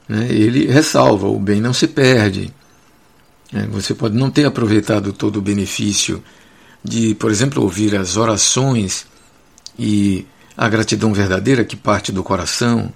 né, 0.08 0.26
ele 0.30 0.66
ressalva: 0.66 1.26
o 1.26 1.38
bem 1.38 1.61
não 1.61 1.73
se 1.73 1.88
perde. 1.88 2.52
É, 3.56 3.66
você 3.68 3.94
pode 3.94 4.14
não 4.14 4.30
ter 4.30 4.44
aproveitado 4.44 5.14
todo 5.14 5.38
o 5.38 5.42
benefício 5.42 6.22
de, 6.84 7.14
por 7.14 7.30
exemplo, 7.30 7.62
ouvir 7.62 7.96
as 7.96 8.18
orações 8.18 9.06
e 9.78 10.26
a 10.54 10.68
gratidão 10.68 11.14
verdadeira 11.14 11.64
que 11.64 11.75
parte 11.75 12.12
do 12.12 12.22
coração 12.22 12.92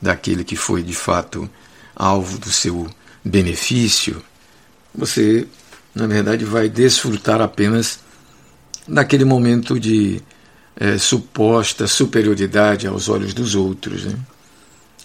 daquele 0.00 0.44
que 0.44 0.56
foi 0.56 0.82
de 0.82 0.94
fato 0.94 1.48
alvo 1.94 2.38
do 2.38 2.50
seu 2.50 2.88
benefício. 3.22 4.22
Você, 4.94 5.46
na 5.94 6.06
verdade, 6.06 6.42
vai 6.42 6.70
desfrutar 6.70 7.42
apenas 7.42 8.00
daquele 8.86 9.26
momento 9.26 9.78
de 9.78 10.22
é, 10.74 10.96
suposta 10.96 11.86
superioridade 11.86 12.86
aos 12.86 13.10
olhos 13.10 13.34
dos 13.34 13.54
outros, 13.54 14.06
né? 14.06 14.14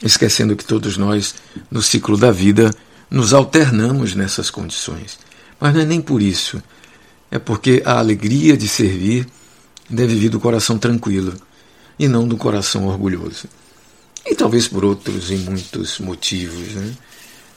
esquecendo 0.01 0.55
que 0.55 0.63
todos 0.63 0.95
nós, 0.95 1.35
no 1.69 1.81
ciclo 1.81 2.17
da 2.17 2.31
vida, 2.31 2.73
nos 3.13 3.31
alternamos 3.31 4.15
nessas 4.15 4.49
condições. 4.49 5.19
Mas 5.59 5.75
não 5.75 5.81
é 5.81 5.85
nem 5.85 6.01
por 6.01 6.19
isso, 6.19 6.61
é 7.29 7.37
porque 7.37 7.83
a 7.85 7.99
alegria 7.99 8.57
de 8.57 8.67
servir 8.67 9.27
deve 9.87 10.15
vir 10.15 10.29
do 10.29 10.39
coração 10.39 10.79
tranquilo 10.79 11.35
e 11.99 12.07
não 12.07 12.27
do 12.27 12.35
coração 12.35 12.87
orgulhoso. 12.87 13.45
E 14.25 14.33
talvez 14.33 14.67
por 14.67 14.83
outros 14.83 15.29
e 15.29 15.35
muitos 15.35 15.99
motivos. 15.99 16.73
Né? 16.73 16.91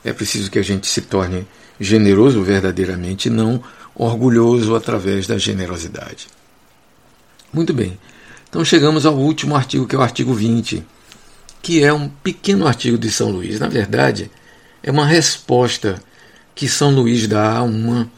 É 0.04 0.12
preciso 0.12 0.50
que 0.50 0.58
a 0.58 0.62
gente 0.62 0.86
se 0.86 1.00
torne 1.00 1.46
generoso 1.80 2.42
verdadeiramente, 2.42 3.30
não 3.30 3.62
orgulhoso 3.94 4.74
através 4.74 5.26
da 5.26 5.38
generosidade. 5.38 6.26
Muito 7.50 7.72
bem. 7.72 7.98
Então 8.46 8.62
chegamos 8.62 9.06
ao 9.06 9.16
último 9.16 9.56
artigo, 9.56 9.86
que 9.86 9.96
é 9.96 9.98
o 9.98 10.02
artigo 10.02 10.34
20, 10.34 10.84
que 11.62 11.82
é 11.82 11.92
um 11.94 12.08
pequeno 12.08 12.66
artigo 12.66 12.98
de 12.98 13.10
São 13.10 13.30
Luís. 13.30 13.58
Na 13.58 13.68
verdade, 13.68 14.30
é 14.86 14.90
uma 14.90 15.04
resposta 15.04 16.00
que 16.54 16.68
São 16.68 16.94
Luís 16.94 17.26
dá 17.26 17.58
a 17.58 17.62
uma, 17.64 18.08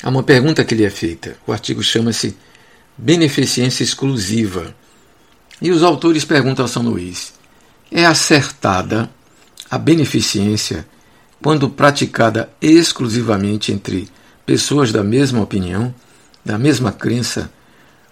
a 0.00 0.08
uma 0.08 0.22
pergunta 0.22 0.64
que 0.64 0.74
lhe 0.74 0.84
é 0.84 0.90
feita. 0.90 1.36
O 1.44 1.52
artigo 1.52 1.82
chama-se 1.82 2.36
Beneficência 2.96 3.82
Exclusiva. 3.82 4.72
E 5.60 5.72
os 5.72 5.82
autores 5.82 6.24
perguntam 6.24 6.64
a 6.64 6.68
São 6.68 6.84
Luís: 6.84 7.34
é 7.90 8.06
acertada 8.06 9.10
a 9.68 9.76
beneficência 9.76 10.86
quando 11.42 11.68
praticada 11.68 12.48
exclusivamente 12.62 13.72
entre 13.72 14.08
pessoas 14.46 14.92
da 14.92 15.02
mesma 15.02 15.42
opinião, 15.42 15.92
da 16.44 16.56
mesma 16.56 16.92
crença 16.92 17.50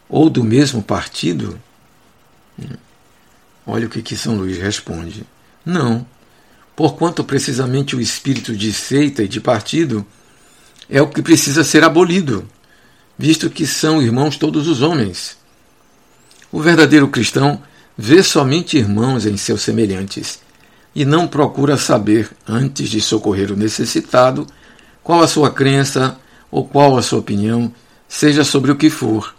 ou 0.09 0.29
do 0.29 0.43
mesmo 0.43 0.83
partido? 0.83 1.59
Olha 3.65 3.87
o 3.87 3.89
que, 3.89 4.03
que 4.03 4.17
São 4.17 4.37
Luís 4.37 4.59
responde. 4.59 5.25
Não, 5.65 6.05
porquanto 6.75 7.23
precisamente 7.23 7.95
o 7.95 8.01
espírito 8.01 8.57
de 8.57 8.73
seita 8.73 9.23
e 9.23 9.29
de 9.29 9.41
partido 9.41 10.07
é 10.89 11.01
o 11.01 11.09
que 11.09 11.23
precisa 11.23 11.65
ser 11.65 11.85
abolido, 11.85 12.49
visto 13.19 13.51
que 13.51 13.67
são 13.67 14.03
irmãos 14.03 14.37
todos 14.37 14.69
os 14.69 14.83
homens. 14.83 15.37
O 16.51 16.61
verdadeiro 16.61 17.09
cristão 17.09 17.63
vê 17.97 18.23
somente 18.23 18.77
irmãos 18.77 19.27
em 19.27 19.37
seus 19.37 19.63
semelhantes 19.63 20.41
e 20.95 21.05
não 21.05 21.27
procura 21.27 21.77
saber, 21.77 22.31
antes 22.47 22.89
de 22.91 23.01
socorrer 23.01 23.51
o 23.51 23.57
necessitado, 23.57 24.47
qual 25.03 25.23
a 25.23 25.29
sua 25.29 25.51
crença 25.51 26.19
ou 26.51 26.67
qual 26.67 26.99
a 26.99 27.03
sua 27.03 27.19
opinião, 27.19 27.73
seja 28.07 28.45
sobre 28.45 28.71
o 28.71 28.77
que 28.77 28.91
for. 28.91 29.35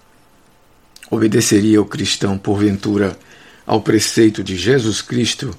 Obedeceria 1.12 1.80
o 1.80 1.86
cristão, 1.86 2.40
porventura, 2.40 3.18
ao 3.68 3.82
preceito 3.82 4.44
de 4.44 4.58
Jesus 4.58 5.02
Cristo, 5.02 5.56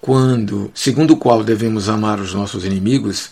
quando, 0.00 0.70
segundo 0.74 1.14
o 1.14 1.16
qual 1.16 1.42
devemos 1.42 1.88
amar 1.88 2.20
os 2.20 2.32
nossos 2.32 2.64
inimigos, 2.64 3.30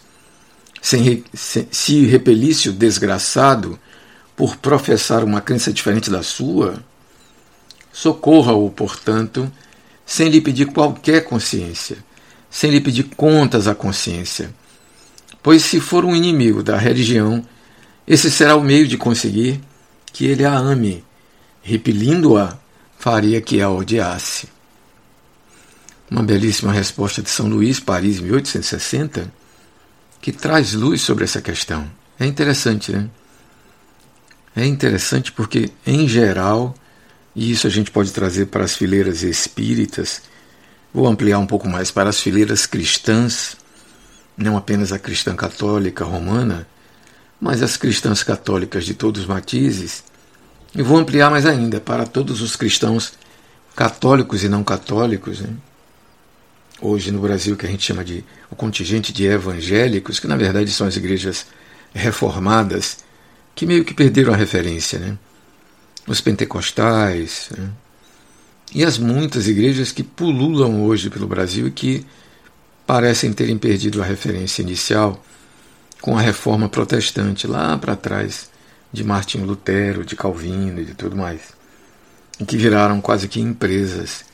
sem, 0.82 1.24
se, 1.32 1.66
se 1.70 2.04
repelisse 2.06 2.68
o 2.68 2.72
desgraçado 2.72 3.78
por 4.36 4.56
professar 4.56 5.24
uma 5.24 5.40
crença 5.40 5.72
diferente 5.72 6.10
da 6.10 6.22
sua? 6.22 6.82
Socorra-o, 7.92 8.70
portanto, 8.70 9.50
sem 10.04 10.28
lhe 10.28 10.40
pedir 10.40 10.66
qualquer 10.66 11.24
consciência, 11.24 11.98
sem 12.50 12.70
lhe 12.70 12.80
pedir 12.80 13.04
contas 13.16 13.66
à 13.66 13.74
consciência. 13.74 14.54
Pois 15.42 15.62
se 15.62 15.80
for 15.80 16.04
um 16.04 16.14
inimigo 16.14 16.62
da 16.62 16.76
religião, 16.76 17.44
esse 18.06 18.30
será 18.30 18.56
o 18.56 18.62
meio 18.62 18.86
de 18.86 18.98
conseguir 18.98 19.60
que 20.12 20.26
ele 20.26 20.44
a 20.44 20.56
ame. 20.56 21.04
Repelindo-a, 21.62 22.56
faria 22.98 23.40
que 23.40 23.60
a 23.60 23.70
odiasse. 23.70 24.55
Uma 26.10 26.22
belíssima 26.22 26.72
resposta 26.72 27.20
de 27.20 27.30
São 27.30 27.48
Luís, 27.48 27.80
Paris, 27.80 28.20
1860, 28.20 29.32
que 30.20 30.32
traz 30.32 30.72
luz 30.72 31.02
sobre 31.02 31.24
essa 31.24 31.40
questão. 31.40 31.90
É 32.18 32.26
interessante, 32.26 32.92
né? 32.92 33.08
É 34.54 34.64
interessante 34.64 35.32
porque, 35.32 35.70
em 35.86 36.08
geral, 36.08 36.74
e 37.34 37.50
isso 37.50 37.66
a 37.66 37.70
gente 37.70 37.90
pode 37.90 38.10
trazer 38.12 38.46
para 38.46 38.64
as 38.64 38.74
fileiras 38.74 39.22
espíritas. 39.22 40.22
Vou 40.94 41.06
ampliar 41.06 41.38
um 41.38 41.46
pouco 41.46 41.68
mais 41.68 41.90
para 41.90 42.08
as 42.08 42.18
fileiras 42.18 42.64
cristãs, 42.64 43.56
não 44.34 44.56
apenas 44.56 44.92
a 44.92 44.98
cristã 44.98 45.36
católica 45.36 46.04
romana, 46.04 46.66
mas 47.38 47.62
as 47.62 47.76
cristãs 47.76 48.22
católicas 48.22 48.86
de 48.86 48.94
todos 48.94 49.22
os 49.22 49.28
matizes. 49.28 50.02
E 50.74 50.80
vou 50.80 50.96
ampliar 50.96 51.30
mais 51.30 51.44
ainda 51.44 51.78
para 51.78 52.06
todos 52.06 52.40
os 52.40 52.56
cristãos 52.56 53.12
católicos 53.74 54.42
e 54.42 54.48
não 54.48 54.64
católicos. 54.64 55.40
Né? 55.40 55.50
Hoje 56.80 57.10
no 57.10 57.20
Brasil, 57.20 57.56
que 57.56 57.66
a 57.66 57.70
gente 57.70 57.84
chama 57.84 58.04
de 58.04 58.24
o 58.50 58.56
contingente 58.56 59.12
de 59.12 59.26
evangélicos, 59.26 60.20
que 60.20 60.26
na 60.26 60.36
verdade 60.36 60.70
são 60.70 60.86
as 60.86 60.96
igrejas 60.96 61.46
reformadas, 61.94 62.98
que 63.54 63.64
meio 63.64 63.84
que 63.84 63.94
perderam 63.94 64.34
a 64.34 64.36
referência. 64.36 64.98
Né? 64.98 65.16
os 66.06 66.20
pentecostais 66.20 67.48
né? 67.56 67.70
e 68.74 68.84
as 68.84 68.98
muitas 68.98 69.48
igrejas 69.48 69.92
que 69.92 70.02
pululam 70.02 70.84
hoje 70.84 71.10
pelo 71.10 71.26
Brasil 71.26 71.66
e 71.66 71.70
que 71.70 72.06
parecem 72.86 73.32
terem 73.32 73.58
perdido 73.58 74.00
a 74.00 74.04
referência 74.04 74.62
inicial 74.62 75.22
com 76.00 76.16
a 76.16 76.20
reforma 76.20 76.68
protestante 76.68 77.46
lá 77.46 77.76
para 77.76 77.96
trás 77.96 78.48
de 78.92 79.02
Martim 79.02 79.38
Lutero, 79.38 80.04
de 80.04 80.14
Calvino 80.14 80.80
e 80.80 80.84
de 80.84 80.94
tudo 80.94 81.16
mais, 81.16 81.40
e 82.38 82.44
que 82.44 82.56
viraram 82.56 83.00
quase 83.00 83.26
que 83.26 83.40
empresas 83.40 84.24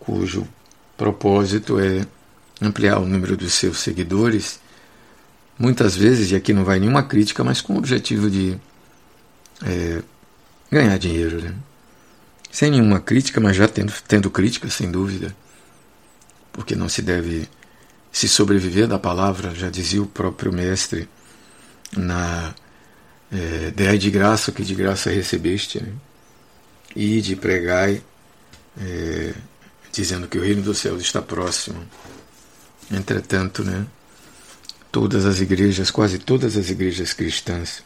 cujo 0.00 0.48
propósito 0.96 1.78
é 1.78 2.06
ampliar 2.60 2.98
o 2.98 3.06
número 3.06 3.36
dos 3.36 3.52
seus 3.54 3.78
seguidores, 3.78 4.60
muitas 5.58 5.96
vezes, 5.96 6.30
e 6.30 6.36
aqui 6.36 6.52
não 6.52 6.64
vai 6.64 6.78
nenhuma 6.78 7.02
crítica, 7.02 7.44
mas 7.44 7.60
com 7.60 7.74
o 7.74 7.78
objetivo 7.78 8.30
de 8.30 8.58
é, 9.64 10.02
ganhar 10.70 10.98
dinheiro, 10.98 11.42
né? 11.42 11.54
Sem 12.50 12.70
nenhuma 12.70 13.00
crítica, 13.00 13.40
mas 13.40 13.56
já 13.56 13.68
tendo, 13.68 13.92
tendo 14.08 14.30
crítica, 14.30 14.70
sem 14.70 14.90
dúvida. 14.90 15.36
Porque 16.52 16.74
não 16.74 16.88
se 16.88 17.02
deve 17.02 17.48
se 18.10 18.28
sobreviver 18.28 18.88
da 18.88 18.98
palavra, 18.98 19.54
já 19.54 19.68
dizia 19.68 20.02
o 20.02 20.06
próprio 20.06 20.50
mestre, 20.50 21.06
na 21.94 22.54
é, 23.30 23.96
de 23.96 24.10
graça 24.10 24.52
que 24.52 24.62
de 24.62 24.74
graça 24.74 25.10
recebeste, 25.10 25.82
né? 25.82 25.92
e 26.94 27.20
de 27.20 27.36
pregai, 27.36 28.02
é, 28.80 29.34
dizendo 29.96 30.28
que 30.28 30.38
o 30.38 30.42
reino 30.42 30.60
dos 30.60 30.78
céus 30.78 31.00
está 31.00 31.22
próximo. 31.22 31.82
Entretanto, 32.90 33.64
né, 33.64 33.86
todas 34.92 35.24
as 35.24 35.40
igrejas, 35.40 35.90
quase 35.90 36.18
todas 36.18 36.56
as 36.56 36.68
igrejas 36.68 37.14
cristãs, 37.14 37.82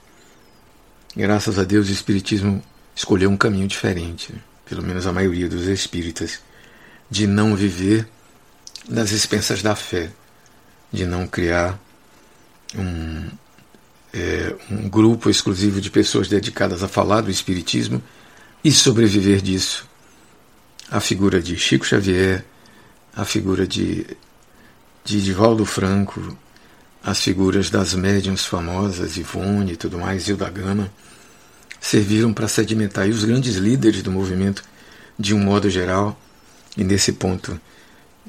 graças 1.16 1.58
a 1.58 1.64
Deus, 1.64 1.88
o 1.88 1.92
Espiritismo 1.92 2.62
escolheu 2.94 3.30
um 3.30 3.36
caminho 3.36 3.68
diferente, 3.68 4.34
pelo 4.64 4.82
menos 4.82 5.06
a 5.06 5.12
maioria 5.12 5.48
dos 5.48 5.66
espíritas, 5.68 6.40
de 7.08 7.26
não 7.26 7.54
viver 7.54 8.08
nas 8.88 9.12
expensas 9.12 9.62
da 9.62 9.76
fé, 9.76 10.10
de 10.92 11.06
não 11.06 11.26
criar 11.26 11.78
um, 12.76 13.28
é, 14.12 14.56
um 14.68 14.88
grupo 14.88 15.30
exclusivo 15.30 15.80
de 15.80 15.90
pessoas 15.90 16.28
dedicadas 16.28 16.82
a 16.82 16.88
falar 16.88 17.20
do 17.20 17.30
Espiritismo 17.30 18.02
e 18.64 18.72
sobreviver 18.72 19.40
disso. 19.40 19.89
A 20.90 20.98
figura 20.98 21.40
de 21.40 21.56
Chico 21.56 21.86
Xavier, 21.86 22.44
a 23.14 23.24
figura 23.24 23.64
de, 23.64 24.04
de 25.04 25.22
Divaldo 25.22 25.64
Franco, 25.64 26.36
as 27.02 27.22
figuras 27.22 27.70
das 27.70 27.94
médiums 27.94 28.44
famosas, 28.44 29.16
Ivone 29.16 29.72
e 29.72 29.76
tudo 29.76 29.98
mais, 29.98 30.26
Hilda 30.26 30.50
Gama, 30.50 30.92
serviram 31.80 32.32
para 32.32 32.48
sedimentar. 32.48 33.06
E 33.06 33.10
os 33.10 33.24
grandes 33.24 33.54
líderes 33.54 34.02
do 34.02 34.10
movimento, 34.10 34.64
de 35.16 35.32
um 35.32 35.38
modo 35.38 35.70
geral, 35.70 36.20
e 36.76 36.82
nesse 36.82 37.12
ponto 37.12 37.58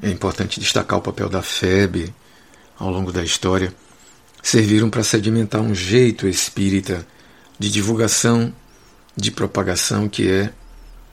é 0.02 0.10
importante 0.10 0.60
destacar 0.60 1.00
o 1.00 1.02
papel 1.02 1.30
da 1.30 1.42
FEB 1.42 2.14
ao 2.78 2.92
longo 2.92 3.12
da 3.12 3.24
história, 3.24 3.74
serviram 4.42 4.90
para 4.90 5.04
sedimentar 5.04 5.62
um 5.62 5.74
jeito 5.74 6.28
espírita 6.28 7.06
de 7.58 7.72
divulgação, 7.72 8.54
de 9.18 9.32
propagação, 9.32 10.08
que 10.08 10.30
é 10.30 10.54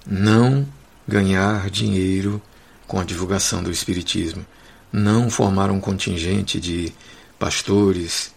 não 0.07 0.67
ganhar 1.09 1.71
dinheiro 1.71 2.41
com 2.87 3.01
a 3.01 3.05
divulgação 3.05 3.63
do 3.63 3.71
Espiritismo, 3.71 4.45
não 4.93 5.31
formar 5.31 5.71
um 5.71 5.81
contingente 5.81 6.61
de 6.61 6.93
pastores, 7.39 8.33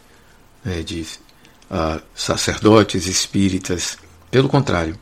né, 0.64 0.82
de 0.82 1.02
uh, 1.02 2.02
sacerdotes 2.16 3.08
espíritas, 3.08 3.98
pelo 4.30 4.48
contrário, 4.48 4.98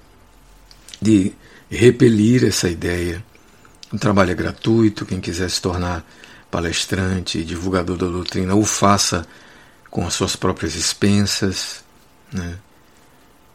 de 0.99 1.31
repelir 1.69 2.43
essa 2.43 2.67
ideia. 2.67 3.23
O 3.93 3.97
trabalho 3.97 4.31
é 4.31 4.35
gratuito, 4.35 5.05
quem 5.05 5.19
quiser 5.19 5.49
se 5.49 5.61
tornar 5.61 6.03
palestrante, 6.49 7.43
divulgador 7.43 7.97
da 7.97 8.07
doutrina, 8.07 8.55
o 8.55 8.65
faça 8.65 9.27
com 9.89 10.05
as 10.05 10.13
suas 10.13 10.35
próprias 10.35 10.75
expensas. 10.75 11.83
Né? 12.31 12.57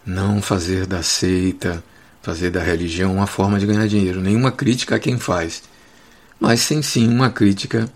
Não 0.07 0.43
fazer 0.43 0.87
da 0.87 1.03
seita 1.03 1.83
fazer 2.25 2.51
da 2.51 2.63
religião 2.63 3.15
uma 3.15 3.27
forma 3.27 3.61
de 3.61 3.67
ganhar 3.67 3.87
dinheiro. 3.87 4.19
Nenhuma 4.19 4.51
crítica 4.51 4.97
a 4.97 4.99
quem 4.99 5.19
faz, 5.19 5.63
mas 6.41 6.61
sem 6.61 6.81
sim 6.81 7.07
uma 7.07 7.31
crítica 7.31 7.87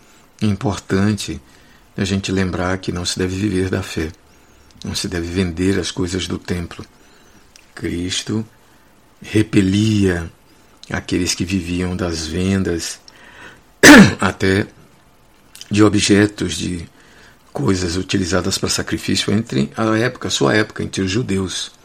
importante 0.43 1.41
a 1.97 2.05
gente 2.05 2.31
lembrar 2.31 2.77
que 2.77 2.93
não 2.93 3.07
se 3.07 3.19
deve 3.19 3.35
viver 3.35 3.71
da 3.71 3.83
fé, 3.83 4.13
não 4.85 4.95
se 4.95 5.09
deve 5.09 5.27
vender 5.27 5.81
as 5.81 5.91
coisas 5.91 6.29
do 6.29 6.39
templo. 6.39 6.85
Cristo 7.75 8.47
repelia 9.23 10.31
aqueles 10.91 11.35
que 11.35 11.45
viviam 11.45 11.97
das 11.97 12.27
vendas, 12.27 13.01
até 14.21 14.67
de 15.71 15.83
objetos, 15.83 16.55
de 16.55 16.87
coisas 17.51 17.97
utilizadas 17.97 18.59
para 18.59 18.69
sacrifício 18.69 19.33
entre 19.33 19.73
a 19.75 19.97
época, 19.97 20.29
a 20.29 20.31
sua 20.31 20.55
época, 20.55 20.83
entre 20.83 21.01
os 21.01 21.11
judeus. 21.11 21.78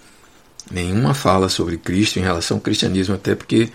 Nenhuma 0.71 1.13
fala 1.13 1.49
sobre 1.49 1.77
Cristo 1.77 2.19
em 2.19 2.23
relação 2.23 2.57
ao 2.57 2.61
cristianismo, 2.61 3.15
até 3.15 3.35
porque 3.35 3.71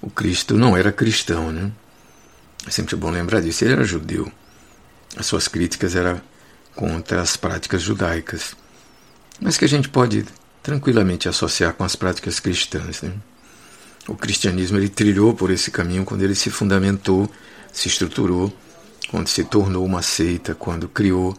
o 0.00 0.10
Cristo 0.10 0.56
não 0.56 0.76
era 0.76 0.92
cristão, 0.92 1.50
né? 1.50 1.70
É 2.66 2.70
sempre 2.70 2.96
bom 2.96 3.10
lembrar 3.10 3.40
disso. 3.40 3.64
Ele 3.64 3.74
era 3.74 3.84
judeu. 3.84 4.30
As 5.16 5.26
suas 5.26 5.48
críticas 5.48 5.94
eram 5.94 6.20
contra 6.74 7.20
as 7.20 7.36
práticas 7.36 7.82
judaicas, 7.82 8.56
mas 9.40 9.56
que 9.56 9.64
a 9.64 9.68
gente 9.68 9.88
pode 9.88 10.24
tranquilamente 10.62 11.28
associar 11.28 11.72
com 11.74 11.84
as 11.84 11.94
práticas 11.94 12.40
cristãs. 12.40 13.02
Né? 13.02 13.12
O 14.08 14.16
cristianismo 14.16 14.76
ele 14.76 14.88
trilhou 14.88 15.34
por 15.34 15.50
esse 15.50 15.70
caminho 15.70 16.04
quando 16.04 16.22
ele 16.22 16.34
se 16.34 16.50
fundamentou, 16.50 17.30
se 17.72 17.88
estruturou, 17.88 18.52
quando 19.08 19.28
se 19.28 19.44
tornou 19.44 19.84
uma 19.84 20.02
seita, 20.02 20.54
quando 20.54 20.88
criou 20.88 21.36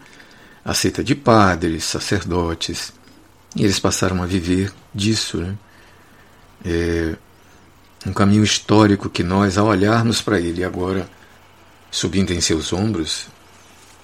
a 0.64 0.72
seita 0.74 1.04
de 1.04 1.14
padres, 1.14 1.84
sacerdotes, 1.84 2.92
e 3.56 3.64
eles 3.64 3.80
passaram 3.80 4.22
a 4.22 4.26
viver 4.26 4.72
disso. 4.94 5.38
Né? 5.38 5.56
É 6.64 7.16
um 8.06 8.12
caminho 8.12 8.44
histórico 8.44 9.08
que 9.08 9.22
nós, 9.22 9.58
ao 9.58 9.66
olharmos 9.66 10.20
para 10.20 10.38
ele 10.38 10.62
agora 10.62 11.08
subindo 11.90 12.32
em 12.32 12.40
seus 12.40 12.72
ombros, 12.72 13.26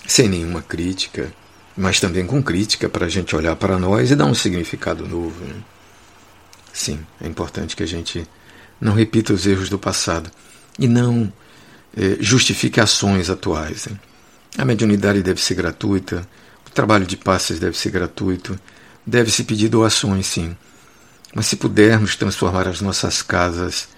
sem 0.07 0.29
nenhuma 0.29 0.63
crítica, 0.63 1.33
mas 1.77 2.01
também 2.01 2.27
com 2.27 2.43
crítica 2.43 2.89
para 2.89 3.07
a 3.07 3.09
gente 3.09 3.37
olhar 3.37 3.55
para 3.57 3.79
nós 3.79 4.11
e 4.11 4.17
dar 4.17 4.25
um 4.25 4.35
significado 4.35 5.07
novo. 5.07 5.45
Né? 5.45 5.63
Sim, 6.73 7.01
é 7.21 7.29
importante 7.29 7.77
que 7.77 7.83
a 7.83 7.87
gente 7.87 8.27
não 8.81 8.95
repita 8.95 9.33
os 9.33 9.47
erros 9.47 9.69
do 9.69 9.79
passado 9.79 10.31
e 10.79 10.89
não 10.89 11.31
é, 11.97 12.17
justifique 12.19 12.81
ações 12.81 13.29
atuais. 13.29 13.87
Né? 13.87 13.99
A 14.59 14.65
mediunidade 14.65 15.23
deve 15.23 15.41
ser 15.41 15.55
gratuita, 15.55 16.27
o 16.67 16.71
trabalho 16.71 17.07
de 17.07 17.17
passes 17.17 17.59
deve 17.59 17.77
ser 17.77 17.91
gratuito, 17.91 18.59
deve-se 19.07 19.45
pedir 19.45 19.69
doações, 19.69 20.27
sim. 20.27 20.57
Mas 21.35 21.47
se 21.47 21.57
pudermos 21.57 22.17
transformar 22.17 22.69
as 22.69 22.81
nossas 22.81 23.23
casas 23.23 23.89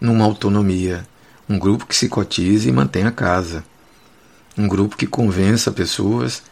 numa 0.00 0.24
autonomia, 0.24 1.06
um 1.48 1.58
grupo 1.58 1.86
que 1.86 1.96
se 1.96 2.08
cotize 2.08 2.68
e 2.68 2.72
mantenha 2.72 3.08
a 3.08 3.12
casa, 3.12 3.64
um 4.56 4.66
grupo 4.66 4.96
que 4.96 5.06
convença 5.06 5.70
pessoas 5.70 6.42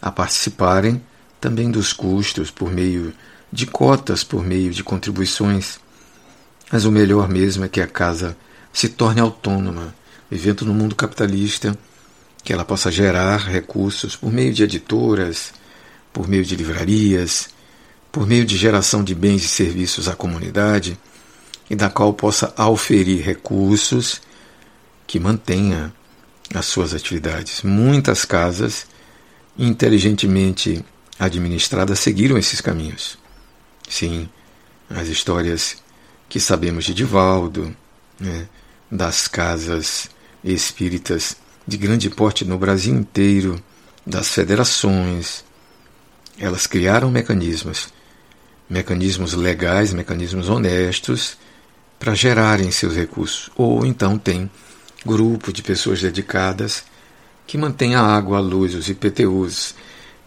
a 0.00 0.10
participarem 0.10 1.02
também 1.40 1.70
dos 1.70 1.92
custos 1.92 2.50
por 2.50 2.70
meio 2.70 3.12
de 3.52 3.66
cotas, 3.66 4.24
por 4.24 4.44
meio 4.44 4.70
de 4.70 4.82
contribuições, 4.82 5.78
mas 6.70 6.84
o 6.84 6.90
melhor 6.90 7.28
mesmo 7.28 7.64
é 7.64 7.68
que 7.68 7.80
a 7.80 7.86
casa 7.86 8.36
se 8.72 8.88
torne 8.88 9.20
autônoma, 9.20 9.94
vivendo 10.30 10.64
no 10.64 10.74
mundo 10.74 10.94
capitalista, 10.96 11.78
que 12.42 12.52
ela 12.52 12.64
possa 12.64 12.90
gerar 12.90 13.38
recursos 13.38 14.16
por 14.16 14.32
meio 14.32 14.52
de 14.52 14.64
editoras, 14.64 15.54
por 16.12 16.28
meio 16.28 16.44
de 16.44 16.56
livrarias, 16.56 17.48
por 18.14 18.28
meio 18.28 18.46
de 18.46 18.56
geração 18.56 19.02
de 19.02 19.12
bens 19.12 19.42
e 19.42 19.48
serviços 19.48 20.06
à 20.06 20.14
comunidade, 20.14 20.96
e 21.68 21.74
da 21.74 21.90
qual 21.90 22.14
possa 22.14 22.54
auferir 22.56 23.24
recursos 23.24 24.22
que 25.04 25.18
mantenha 25.18 25.92
as 26.54 26.64
suas 26.66 26.94
atividades. 26.94 27.62
Muitas 27.62 28.24
casas 28.24 28.86
inteligentemente 29.58 30.84
administradas 31.18 31.98
seguiram 31.98 32.38
esses 32.38 32.60
caminhos. 32.60 33.18
Sim, 33.88 34.28
as 34.88 35.08
histórias 35.08 35.78
que 36.28 36.38
sabemos 36.38 36.84
de 36.84 36.94
Divaldo, 36.94 37.76
né, 38.20 38.46
das 38.88 39.26
casas 39.26 40.08
espíritas 40.44 41.36
de 41.66 41.76
grande 41.76 42.08
porte 42.10 42.44
no 42.44 42.58
Brasil 42.58 42.94
inteiro, 42.94 43.60
das 44.06 44.28
federações, 44.28 45.44
elas 46.38 46.68
criaram 46.68 47.10
mecanismos, 47.10 47.92
mecanismos 48.74 49.34
legais, 49.34 49.92
mecanismos 49.92 50.48
honestos 50.48 51.38
para 51.96 52.12
gerarem 52.12 52.72
seus 52.72 52.96
recursos. 52.96 53.48
Ou 53.54 53.86
então 53.86 54.18
tem 54.18 54.50
grupo 55.06 55.52
de 55.52 55.62
pessoas 55.62 56.02
dedicadas 56.02 56.82
que 57.46 57.56
mantém 57.56 57.94
a 57.94 58.00
água, 58.00 58.38
a 58.38 58.40
luz, 58.40 58.74
os 58.74 58.88
IPTUs, 58.88 59.76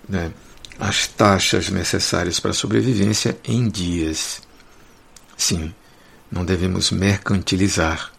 né, 0.07 0.31
as 0.79 1.07
taxas 1.07 1.69
necessárias 1.69 2.39
para 2.39 2.51
a 2.51 2.53
sobrevivência 2.53 3.37
em 3.43 3.67
dias. 3.67 4.41
Sim, 5.35 5.73
não 6.31 6.45
devemos 6.45 6.89
mercantilizar. 6.89 8.13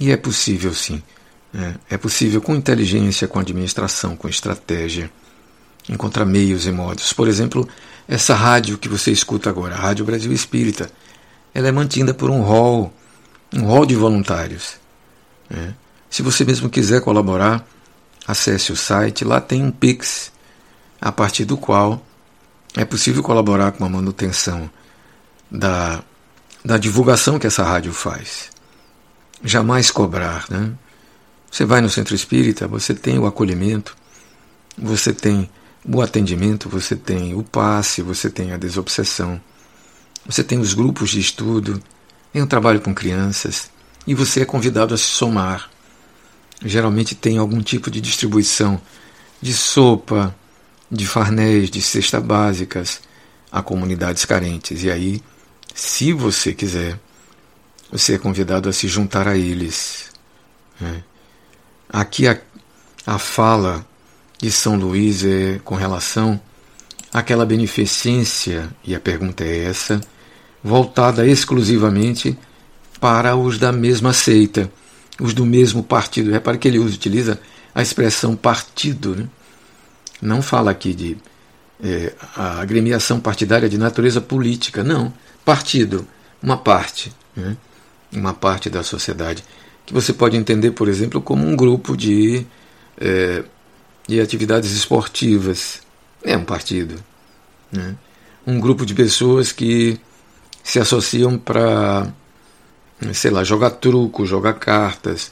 E 0.00 0.10
é 0.10 0.16
possível, 0.16 0.74
sim. 0.74 1.00
É, 1.54 1.94
é 1.94 1.96
possível, 1.96 2.40
com 2.40 2.56
inteligência, 2.56 3.28
com 3.28 3.38
administração, 3.38 4.16
com 4.16 4.28
estratégia, 4.28 5.10
encontrar 5.88 6.24
meios 6.24 6.66
e 6.66 6.72
modos. 6.72 7.12
Por 7.12 7.28
exemplo, 7.28 7.68
essa 8.08 8.34
rádio 8.34 8.78
que 8.78 8.88
você 8.88 9.12
escuta 9.12 9.50
agora, 9.50 9.74
a 9.74 9.78
Rádio 9.78 10.04
Brasil 10.04 10.32
Espírita, 10.32 10.90
ela 11.54 11.68
é 11.68 11.72
mantida 11.72 12.14
por 12.14 12.30
um 12.30 12.40
hall, 12.40 12.92
um 13.52 13.66
hall 13.66 13.84
de 13.84 13.94
voluntários. 13.94 14.76
É. 15.50 15.72
Se 16.08 16.22
você 16.22 16.44
mesmo 16.44 16.70
quiser 16.70 17.02
colaborar, 17.02 17.66
acesse 18.26 18.72
o 18.72 18.76
site, 18.76 19.24
lá 19.24 19.40
tem 19.40 19.62
um 19.62 19.70
Pix, 19.70 20.32
a 21.00 21.12
partir 21.12 21.44
do 21.44 21.56
qual 21.56 22.02
é 22.74 22.84
possível 22.84 23.22
colaborar 23.22 23.72
com 23.72 23.84
a 23.84 23.88
manutenção 23.88 24.70
da 25.50 26.02
da 26.64 26.76
divulgação 26.76 27.38
que 27.38 27.46
essa 27.46 27.62
rádio 27.62 27.92
faz. 27.92 28.50
Jamais 29.42 29.90
cobrar, 29.90 30.44
né? 30.50 30.72
Você 31.50 31.64
vai 31.64 31.80
no 31.80 31.88
centro 31.88 32.14
espírita, 32.14 32.68
você 32.68 32.92
tem 32.92 33.18
o 33.18 33.26
acolhimento, 33.26 33.96
você 34.76 35.12
tem 35.12 35.48
o 35.90 36.02
atendimento, 36.02 36.68
você 36.68 36.94
tem 36.94 37.34
o 37.34 37.42
passe, 37.42 38.02
você 38.02 38.28
tem 38.28 38.52
a 38.52 38.56
desobsessão, 38.56 39.40
você 40.26 40.44
tem 40.44 40.58
os 40.58 40.74
grupos 40.74 41.10
de 41.10 41.20
estudo, 41.20 41.82
tem 42.32 42.42
o 42.42 42.46
trabalho 42.46 42.80
com 42.80 42.94
crianças 42.94 43.70
e 44.06 44.14
você 44.14 44.42
é 44.42 44.44
convidado 44.44 44.94
a 44.94 44.98
se 44.98 45.04
somar. 45.04 45.70
Geralmente 46.62 47.14
tem 47.14 47.38
algum 47.38 47.62
tipo 47.62 47.90
de 47.90 48.00
distribuição 48.00 48.80
de 49.40 49.54
sopa, 49.54 50.34
de 50.90 51.06
farnéis, 51.06 51.70
de 51.70 51.80
cesta 51.80 52.20
básicas 52.20 53.00
a 53.50 53.62
comunidades 53.62 54.24
carentes. 54.24 54.82
E 54.82 54.90
aí 54.90 55.22
se 55.74 56.12
você 56.12 56.52
quiser, 56.52 56.98
você 57.90 58.14
é 58.14 58.18
convidado 58.18 58.68
a 58.68 58.72
se 58.72 58.88
juntar 58.88 59.28
a 59.28 59.36
eles. 59.36 60.10
Né? 60.80 61.02
Aqui 61.88 62.26
a, 62.26 62.38
a 63.06 63.18
fala 63.18 63.86
de 64.38 64.50
São 64.50 64.76
Luís 64.76 65.24
é 65.24 65.60
com 65.64 65.74
relação 65.74 66.40
àquela 67.12 67.44
beneficência, 67.44 68.68
e 68.84 68.94
a 68.94 69.00
pergunta 69.00 69.44
é 69.44 69.64
essa, 69.64 70.00
voltada 70.62 71.26
exclusivamente 71.26 72.38
para 73.00 73.36
os 73.36 73.58
da 73.58 73.72
mesma 73.72 74.12
seita, 74.12 74.70
os 75.20 75.34
do 75.34 75.44
mesmo 75.44 75.82
partido. 75.82 76.30
Repare 76.30 76.58
que 76.58 76.68
ele 76.68 76.78
utiliza 76.78 77.40
a 77.74 77.82
expressão 77.82 78.36
partido. 78.36 79.14
Né? 79.14 79.28
Não 80.20 80.42
fala 80.42 80.70
aqui 80.70 80.94
de 80.94 81.16
é, 81.82 82.12
a 82.36 82.60
agremiação 82.60 83.20
partidária 83.20 83.68
de 83.68 83.78
natureza 83.78 84.20
política, 84.20 84.82
não 84.82 85.12
partido, 85.44 86.06
uma 86.42 86.58
parte, 86.58 87.10
né? 87.34 87.56
uma 88.12 88.34
parte 88.34 88.68
da 88.68 88.82
sociedade, 88.82 89.42
que 89.86 89.94
você 89.94 90.12
pode 90.12 90.36
entender, 90.36 90.72
por 90.72 90.88
exemplo, 90.88 91.22
como 91.22 91.46
um 91.46 91.56
grupo 91.56 91.96
de, 91.96 92.46
é, 93.00 93.42
de 94.08 94.20
atividades 94.20 94.72
esportivas. 94.72 95.80
É 96.24 96.36
um 96.36 96.44
partido. 96.44 96.96
Né? 97.70 97.94
Um 98.46 98.58
grupo 98.58 98.86
de 98.86 98.94
pessoas 98.94 99.52
que 99.52 100.00
se 100.64 100.80
associam 100.80 101.38
para, 101.38 102.12
sei 103.12 103.30
lá, 103.30 103.44
jogar 103.44 103.70
truco, 103.70 104.26
jogar 104.26 104.54
cartas. 104.54 105.30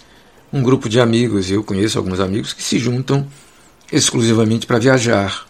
Um 0.53 0.63
grupo 0.63 0.89
de 0.89 1.01
amigos, 1.01 1.51
eu 1.51 1.65
conheço 1.65 1.99
alguns 1.99 2.21
amigos 2.21 2.53
que 2.53 2.63
se 2.63 2.79
juntam 2.79 3.27
exclusivamente 3.91 4.67
para 4.67 4.79
viajar. 4.79 5.47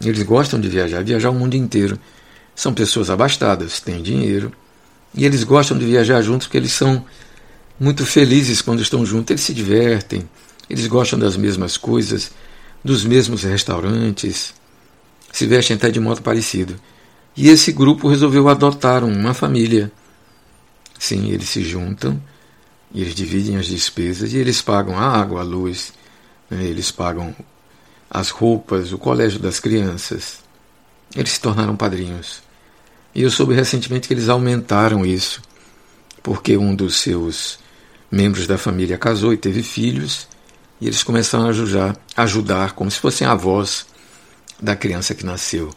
Eles 0.00 0.22
gostam 0.22 0.60
de 0.60 0.68
viajar, 0.68 1.02
viajar 1.02 1.30
o 1.30 1.34
mundo 1.34 1.54
inteiro. 1.54 1.98
São 2.54 2.72
pessoas 2.72 3.10
abastadas, 3.10 3.80
têm 3.80 4.02
dinheiro, 4.02 4.52
e 5.14 5.24
eles 5.24 5.42
gostam 5.42 5.76
de 5.76 5.84
viajar 5.84 6.22
juntos 6.22 6.46
porque 6.46 6.58
eles 6.58 6.72
são 6.72 7.04
muito 7.78 8.06
felizes 8.06 8.62
quando 8.62 8.80
estão 8.80 9.04
juntos, 9.04 9.30
eles 9.30 9.42
se 9.42 9.52
divertem, 9.52 10.28
eles 10.68 10.86
gostam 10.86 11.18
das 11.18 11.36
mesmas 11.36 11.76
coisas, 11.76 12.30
dos 12.82 13.04
mesmos 13.04 13.42
restaurantes, 13.42 14.54
se 15.32 15.46
vestem 15.46 15.76
até 15.76 15.90
de 15.90 15.98
modo 15.98 16.22
parecido. 16.22 16.76
E 17.36 17.48
esse 17.48 17.72
grupo 17.72 18.08
resolveu 18.08 18.48
adotar 18.48 19.02
uma 19.02 19.34
família. 19.34 19.90
Sim, 20.98 21.30
eles 21.30 21.48
se 21.48 21.64
juntam 21.64 22.22
e 22.92 23.00
eles 23.00 23.14
dividem 23.14 23.56
as 23.56 23.66
despesas 23.66 24.32
e 24.32 24.36
eles 24.36 24.62
pagam 24.62 24.96
a 24.96 25.02
água, 25.02 25.40
a 25.40 25.42
luz, 25.42 25.92
né? 26.48 26.64
eles 26.64 26.92
pagam 26.92 27.34
as 28.08 28.30
roupas, 28.30 28.92
o 28.92 28.98
colégio 28.98 29.40
das 29.40 29.58
crianças. 29.58 30.38
Eles 31.16 31.32
se 31.32 31.40
tornaram 31.40 31.74
padrinhos. 31.74 32.42
E 33.12 33.22
eu 33.22 33.30
soube 33.30 33.54
recentemente 33.54 34.06
que 34.06 34.14
eles 34.14 34.28
aumentaram 34.28 35.04
isso, 35.04 35.42
porque 36.22 36.56
um 36.56 36.74
dos 36.74 36.96
seus 36.96 37.58
membros 38.10 38.46
da 38.46 38.56
família 38.56 38.96
casou 38.96 39.32
e 39.32 39.36
teve 39.36 39.62
filhos, 39.62 40.28
e 40.84 40.86
eles 40.86 41.02
começaram 41.02 41.46
a 41.46 41.48
ajudar, 41.48 41.96
ajudar 42.14 42.72
como 42.72 42.90
se 42.90 42.98
fossem 42.98 43.26
avós 43.26 43.86
da 44.60 44.76
criança 44.76 45.14
que 45.14 45.24
nasceu. 45.24 45.70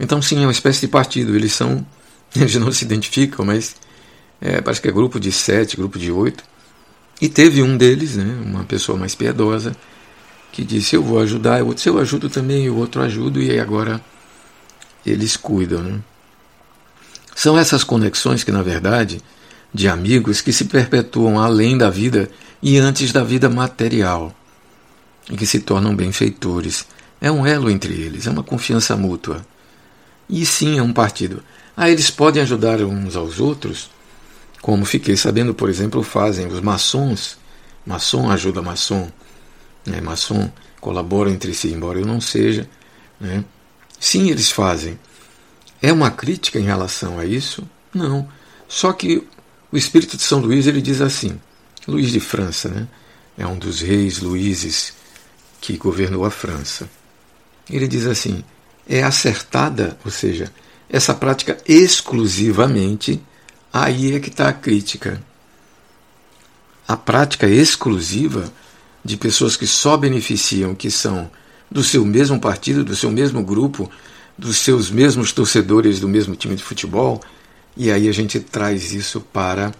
Então, 0.00 0.20
sim, 0.20 0.42
é 0.42 0.46
uma 0.46 0.50
espécie 0.50 0.80
de 0.80 0.88
partido. 0.88 1.36
Eles 1.36 1.52
são. 1.52 1.86
Eles 2.34 2.56
não 2.56 2.72
se 2.72 2.84
identificam, 2.84 3.44
mas 3.44 3.76
é, 4.40 4.60
parece 4.60 4.80
que 4.80 4.88
é 4.88 4.90
grupo 4.90 5.20
de 5.20 5.30
sete, 5.30 5.76
grupo 5.76 5.96
de 5.96 6.10
oito. 6.10 6.42
E 7.20 7.28
teve 7.28 7.62
um 7.62 7.76
deles, 7.76 8.16
né, 8.16 8.42
uma 8.44 8.64
pessoa 8.64 8.98
mais 8.98 9.14
piedosa, 9.14 9.76
que 10.50 10.64
disse: 10.64 10.96
Eu 10.96 11.04
vou 11.04 11.20
ajudar, 11.20 11.60
eu, 11.60 11.78
se 11.78 11.88
eu 11.88 12.00
ajudo 12.00 12.28
também, 12.28 12.68
o 12.68 12.74
outro 12.74 13.00
ajudo, 13.00 13.40
e 13.40 13.60
agora 13.60 14.00
eles 15.06 15.36
cuidam. 15.36 15.82
Né? 15.84 16.00
São 17.32 17.56
essas 17.56 17.84
conexões 17.84 18.42
que, 18.42 18.50
na 18.50 18.62
verdade, 18.62 19.22
de 19.72 19.86
amigos 19.86 20.40
que 20.40 20.52
se 20.52 20.64
perpetuam 20.64 21.38
além 21.38 21.78
da 21.78 21.90
vida 21.90 22.28
e 22.62 22.78
antes 22.78 23.12
da 23.12 23.24
vida 23.24 23.50
material, 23.50 24.34
e 25.28 25.36
que 25.36 25.46
se 25.46 25.60
tornam 25.60 25.96
benfeitores. 25.96 26.86
É 27.20 27.30
um 27.30 27.46
elo 27.46 27.70
entre 27.70 27.94
eles, 27.94 28.26
é 28.26 28.30
uma 28.30 28.42
confiança 28.42 28.96
mútua. 28.96 29.44
E 30.28 30.46
sim, 30.46 30.78
é 30.78 30.82
um 30.82 30.92
partido. 30.92 31.42
Ah, 31.76 31.90
eles 31.90 32.10
podem 32.10 32.42
ajudar 32.42 32.80
uns 32.80 33.16
aos 33.16 33.40
outros, 33.40 33.90
como 34.60 34.84
fiquei 34.84 35.16
sabendo, 35.16 35.52
por 35.52 35.68
exemplo, 35.68 36.02
fazem 36.04 36.46
os 36.46 36.60
maçons. 36.60 37.36
Maçom 37.84 38.30
ajuda 38.30 38.62
maçom. 38.62 39.10
Né? 39.84 40.00
Maçom 40.00 40.48
colabora 40.80 41.30
entre 41.30 41.52
si, 41.52 41.68
embora 41.72 41.98
eu 41.98 42.06
não 42.06 42.20
seja. 42.20 42.68
Né? 43.20 43.44
Sim, 43.98 44.30
eles 44.30 44.52
fazem. 44.52 44.98
É 45.80 45.92
uma 45.92 46.12
crítica 46.12 46.60
em 46.60 46.64
relação 46.64 47.18
a 47.18 47.24
isso? 47.24 47.68
Não. 47.92 48.28
Só 48.68 48.92
que 48.92 49.26
o 49.72 49.76
espírito 49.76 50.16
de 50.16 50.22
São 50.22 50.38
Luís 50.38 50.68
ele 50.68 50.80
diz 50.80 51.00
assim: 51.00 51.40
Luís 51.86 52.10
de 52.10 52.20
França, 52.20 52.68
né? 52.68 52.88
É 53.36 53.46
um 53.46 53.58
dos 53.58 53.80
reis 53.80 54.20
Luíses 54.20 54.92
que 55.60 55.76
governou 55.76 56.24
a 56.24 56.30
França. 56.30 56.88
Ele 57.70 57.88
diz 57.88 58.06
assim: 58.06 58.44
é 58.88 59.02
acertada, 59.02 59.98
ou 60.04 60.10
seja, 60.10 60.52
essa 60.88 61.14
prática 61.14 61.58
exclusivamente, 61.66 63.20
aí 63.72 64.14
é 64.14 64.20
que 64.20 64.28
está 64.28 64.48
a 64.48 64.52
crítica. 64.52 65.22
A 66.86 66.96
prática 66.96 67.48
exclusiva 67.48 68.52
de 69.04 69.16
pessoas 69.16 69.56
que 69.56 69.66
só 69.66 69.96
beneficiam, 69.96 70.74
que 70.74 70.90
são 70.90 71.30
do 71.70 71.82
seu 71.82 72.04
mesmo 72.04 72.38
partido, 72.38 72.84
do 72.84 72.94
seu 72.94 73.10
mesmo 73.10 73.42
grupo, 73.42 73.90
dos 74.36 74.58
seus 74.58 74.90
mesmos 74.90 75.32
torcedores 75.32 76.00
do 76.00 76.08
mesmo 76.08 76.36
time 76.36 76.54
de 76.54 76.62
futebol, 76.62 77.20
e 77.76 77.90
aí 77.90 78.08
a 78.08 78.12
gente 78.12 78.38
traz 78.38 78.92
isso 78.92 79.20
para 79.20 79.72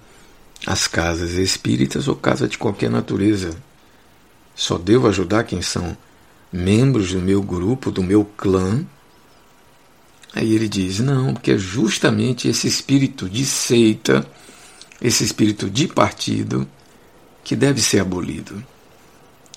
as 0.67 0.87
casas 0.87 1.33
espíritas 1.33 2.09
ou 2.09 2.15
casa 2.15 2.49
de 2.49 2.59
qualquer 2.59 2.91
natureza. 2.91 3.57
Só 4.55 4.79
devo 4.79 5.09
ajudar 5.09 5.45
quem 5.45 5.63
são 5.63 5.97
membros 6.53 7.13
do 7.13 7.21
meu 7.21 7.43
grupo, 7.43 7.91
do 7.91 8.03
meu 8.03 8.25
clã. 8.25 8.85
Aí 10.35 10.53
ele 10.53 10.69
diz: 10.69 11.01
não, 11.01 11.35
porque 11.35 11.53
é 11.53 11.59
justamente 11.59 12.49
esse 12.49 12.67
espírito 12.67 13.29
de 13.29 13.45
seita, 13.45 14.27
esse 15.01 15.25
espírito 15.25 15.69
de 15.69 15.89
partido, 15.89 16.69
que 17.43 17.57
deve 17.57 17.81
ser 17.81 18.01
abolido. 18.01 18.63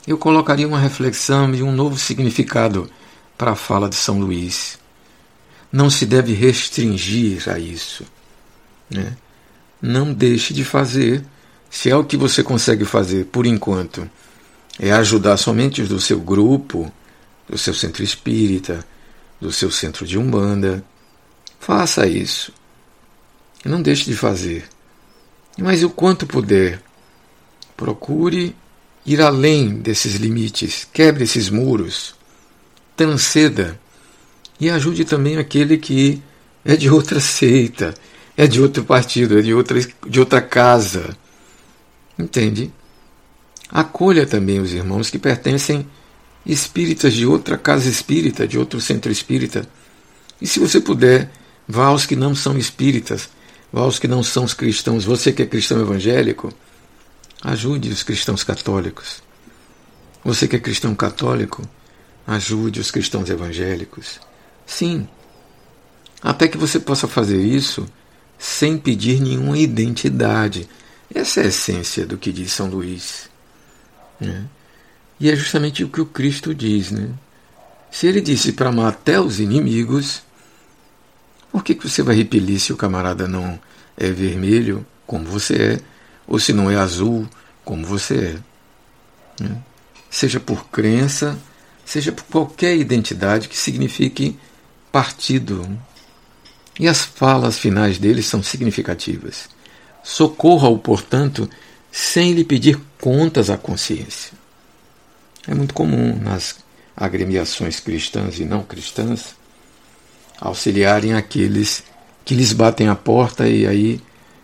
Eu 0.07 0.17
colocaria 0.17 0.67
uma 0.67 0.79
reflexão 0.79 1.53
e 1.53 1.63
um 1.63 1.71
novo 1.71 1.97
significado 1.97 2.89
para 3.37 3.51
a 3.51 3.55
fala 3.55 3.89
de 3.89 3.95
São 3.95 4.19
Luís. 4.19 4.77
Não 5.71 5.89
se 5.89 6.05
deve 6.05 6.33
restringir 6.33 7.49
a 7.49 7.59
isso. 7.59 8.05
Né? 8.89 9.17
Não 9.81 10.13
deixe 10.13 10.53
de 10.53 10.63
fazer, 10.63 11.23
se 11.69 11.89
é 11.89 11.95
o 11.95 12.03
que 12.03 12.17
você 12.17 12.43
consegue 12.43 12.85
fazer 12.85 13.25
por 13.25 13.45
enquanto 13.45 14.09
é 14.79 14.91
ajudar 14.91 15.37
somente 15.37 15.81
os 15.81 15.89
do 15.89 15.99
seu 15.99 16.19
grupo, 16.19 16.91
do 17.47 17.57
seu 17.57 17.73
centro 17.73 18.03
espírita, 18.03 18.85
do 19.39 19.51
seu 19.51 19.71
centro 19.71 20.05
de 20.05 20.17
umbanda. 20.17 20.83
Faça 21.59 22.07
isso. 22.07 22.51
Não 23.63 23.81
deixe 23.81 24.05
de 24.05 24.15
fazer. 24.15 24.65
Mas 25.57 25.83
o 25.83 25.89
quanto 25.89 26.27
puder, 26.27 26.81
procure 27.77 28.55
ir 29.05 29.21
além 29.21 29.75
desses 29.75 30.15
limites, 30.15 30.87
quebre 30.91 31.23
esses 31.23 31.49
muros, 31.49 32.15
transceda 32.95 33.79
e 34.59 34.69
ajude 34.69 35.05
também 35.05 35.37
aquele 35.37 35.77
que 35.77 36.21
é 36.63 36.75
de 36.75 36.89
outra 36.89 37.19
seita, 37.21 37.93
é 38.37 38.47
de 38.47 38.61
outro 38.61 38.83
partido, 38.83 39.39
é 39.39 39.41
de 39.41 39.53
outra, 39.53 39.79
de 40.07 40.19
outra 40.19 40.41
casa. 40.41 41.15
Entende? 42.17 42.71
Acolha 43.69 44.25
também 44.25 44.59
os 44.59 44.73
irmãos 44.73 45.09
que 45.09 45.17
pertencem 45.17 45.87
espíritas 46.45 47.13
de 47.13 47.25
outra 47.25 47.57
casa 47.57 47.89
espírita, 47.89 48.47
de 48.47 48.57
outro 48.57 48.79
centro 48.79 49.11
espírita. 49.11 49.67
E 50.39 50.47
se 50.47 50.59
você 50.59 50.79
puder, 50.79 51.31
vá 51.67 51.87
aos 51.87 52.05
que 52.05 52.15
não 52.15 52.35
são 52.35 52.57
espíritas, 52.57 53.29
vá 53.71 53.81
aos 53.81 53.97
que 53.97 54.07
não 54.07 54.21
são 54.21 54.43
os 54.43 54.53
cristãos. 54.53 55.05
Você 55.05 55.31
que 55.31 55.41
é 55.41 55.45
cristão 55.45 55.79
evangélico, 55.81 56.53
ajude 57.41 57.89
os 57.89 58.03
cristãos 58.03 58.43
católicos. 58.43 59.23
Você 60.23 60.47
que 60.47 60.55
é 60.55 60.59
cristão 60.59 60.93
católico, 60.93 61.67
ajude 62.27 62.79
os 62.79 62.91
cristãos 62.91 63.29
evangélicos. 63.29 64.19
Sim, 64.65 65.07
até 66.21 66.47
que 66.47 66.57
você 66.57 66.79
possa 66.79 67.07
fazer 67.07 67.41
isso 67.41 67.85
sem 68.37 68.77
pedir 68.77 69.21
nenhuma 69.21 69.57
identidade. 69.57 70.67
Essa 71.13 71.41
é 71.41 71.43
a 71.43 71.47
essência 71.47 72.05
do 72.05 72.17
que 72.17 72.31
diz 72.31 72.51
São 72.51 72.67
Luís. 72.67 73.29
Né? 74.19 74.45
E 75.19 75.29
é 75.29 75.35
justamente 75.35 75.83
o 75.83 75.89
que 75.89 76.01
o 76.01 76.05
Cristo 76.05 76.53
diz. 76.53 76.91
Né? 76.91 77.09
Se 77.89 78.07
ele 78.07 78.21
disse 78.21 78.53
para 78.53 78.69
amar 78.69 78.89
até 78.89 79.19
os 79.19 79.39
inimigos, 79.39 80.23
por 81.51 81.63
que, 81.63 81.73
que 81.75 81.87
você 81.87 82.03
vai 82.03 82.15
repelir 82.15 82.59
se 82.59 82.73
o 82.73 82.77
camarada 82.77 83.27
não 83.27 83.59
é 83.95 84.11
vermelho, 84.11 84.85
como 85.07 85.25
você 85.25 85.55
é, 85.55 85.81
ou 86.27 86.37
se 86.39 86.51
não 86.51 86.69
é 86.69 86.75
azul, 86.75 87.27
como 87.63 87.85
você 87.85 88.39
é? 89.39 89.43
Né? 89.43 89.57
Seja 90.09 90.39
por 90.39 90.67
crença, 90.67 91.37
seja 91.85 92.11
por 92.11 92.23
qualquer 92.25 92.75
identidade 92.75 93.47
que 93.47 93.57
signifique 93.57 94.37
partido. 94.91 95.65
E 96.79 96.87
as 96.87 97.01
falas 97.01 97.57
finais 97.57 97.97
dele 97.97 98.21
são 98.21 98.43
significativas. 98.43 99.49
Socorra-o, 100.03 100.77
portanto, 100.77 101.49
sem 101.91 102.33
lhe 102.33 102.43
pedir 102.43 102.79
contas 102.99 103.49
à 103.49 103.57
consciência. 103.57 104.33
É 105.47 105.53
muito 105.53 105.73
comum 105.73 106.19
nas 106.21 106.57
agremiações 106.95 107.79
cristãs 107.79 108.39
e 108.39 108.45
não 108.45 108.63
cristãs 108.63 109.35
auxiliarem 110.39 111.13
aqueles 111.13 111.83
que 112.23 112.35
lhes 112.35 112.51
batem 112.51 112.87
a 112.87 112.95
porta 112.95 113.47
e 113.47 113.65
aí 113.65 114.01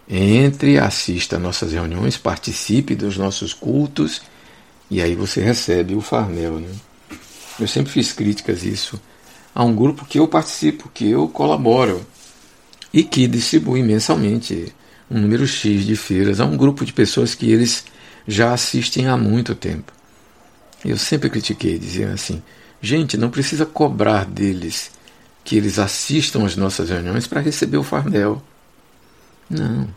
entre, 0.08 0.78
assista 0.78 1.38
às 1.38 1.42
nossas 1.42 1.74
reuniões, 1.74 2.18
participe 2.18 2.96
dos 2.96 3.18
nossos 3.18 3.54
cultos 3.54 4.22
e 4.90 5.02
aí 5.02 5.16
você 5.16 5.42
recebe 5.42 5.96
o 5.96 6.02
farnel. 6.02 6.60
Né? 6.60 6.70
Eu 7.60 7.68
sempre 7.68 7.92
fiz 7.92 8.12
críticas 8.12 8.64
a 8.64 8.66
isso 8.66 9.02
a 9.54 9.64
um 9.64 9.76
grupo 9.76 10.06
que 10.06 10.20
eu 10.20 10.28
participo, 10.28 10.90
que 10.94 11.10
eu 11.10 11.28
colaboro 11.28 12.06
e 12.94 13.04
que 13.04 13.28
distribui 13.28 13.84
mensalmente 13.84 14.74
um 15.10 15.20
número 15.20 15.48
X 15.48 15.86
de 15.86 15.96
feiras 15.96 16.40
a 16.40 16.46
um 16.46 16.58
grupo 16.58 16.86
de 16.86 16.94
pessoas 16.94 17.36
que 17.36 17.52
eles 17.52 17.86
já 18.28 18.54
assistem 18.54 19.08
há 19.08 19.18
muito 19.18 19.56
tempo. 19.56 19.92
Eu 20.84 20.98
sempre 20.98 21.30
critiquei, 21.30 21.78
dizendo 21.78 22.14
assim: 22.14 22.42
gente, 22.82 23.18
não 23.18 23.30
precisa 23.30 23.66
cobrar 23.66 24.26
deles 24.26 24.92
que 25.44 25.56
eles 25.56 25.80
assistam 25.80 26.46
às 26.46 26.56
nossas 26.56 26.90
reuniões 26.90 27.28
para 27.28 27.42
receber 27.42 27.78
o 27.78 27.84
farnel. 27.84 28.42
Não. 29.50 29.88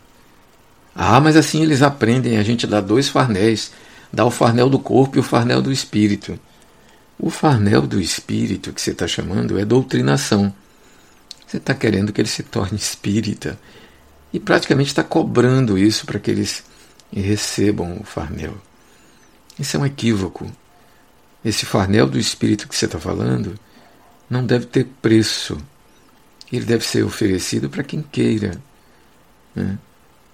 Ah, 0.94 1.20
mas 1.20 1.36
assim 1.36 1.62
eles 1.62 1.82
aprendem, 1.82 2.38
a 2.38 2.42
gente 2.42 2.66
dá 2.66 2.80
dois 2.80 3.08
farnéis, 3.08 3.72
dá 4.12 4.24
o 4.24 4.30
farnel 4.30 4.70
do 4.70 4.78
corpo 4.78 5.16
e 5.16 5.20
o 5.20 5.24
farnel 5.24 5.60
do 5.60 5.72
espírito. 5.72 6.38
O 7.18 7.30
farnel 7.30 7.82
do 7.82 8.00
espírito 8.00 8.72
que 8.72 8.80
você 8.80 8.90
está 8.90 9.06
chamando 9.06 9.58
é 9.58 9.64
doutrinação. 9.64 10.52
Você 11.54 11.58
está 11.58 11.72
querendo 11.72 12.12
que 12.12 12.20
ele 12.20 12.26
se 12.26 12.42
torne 12.42 12.76
espírita 12.76 13.56
e 14.32 14.40
praticamente 14.40 14.88
está 14.88 15.04
cobrando 15.04 15.78
isso 15.78 16.04
para 16.04 16.18
que 16.18 16.28
eles 16.28 16.64
recebam 17.14 17.96
o 18.00 18.02
farnel. 18.02 18.56
Isso 19.56 19.76
é 19.76 19.80
um 19.80 19.86
equívoco. 19.86 20.50
Esse 21.44 21.64
farnel 21.64 22.08
do 22.08 22.18
espírito 22.18 22.66
que 22.66 22.74
você 22.74 22.86
está 22.86 22.98
falando 22.98 23.56
não 24.28 24.44
deve 24.44 24.66
ter 24.66 24.88
preço. 25.00 25.56
ele 26.50 26.64
deve 26.64 26.84
ser 26.84 27.04
oferecido 27.04 27.70
para 27.70 27.84
quem 27.84 28.02
queira. 28.02 28.60
Né? 29.54 29.78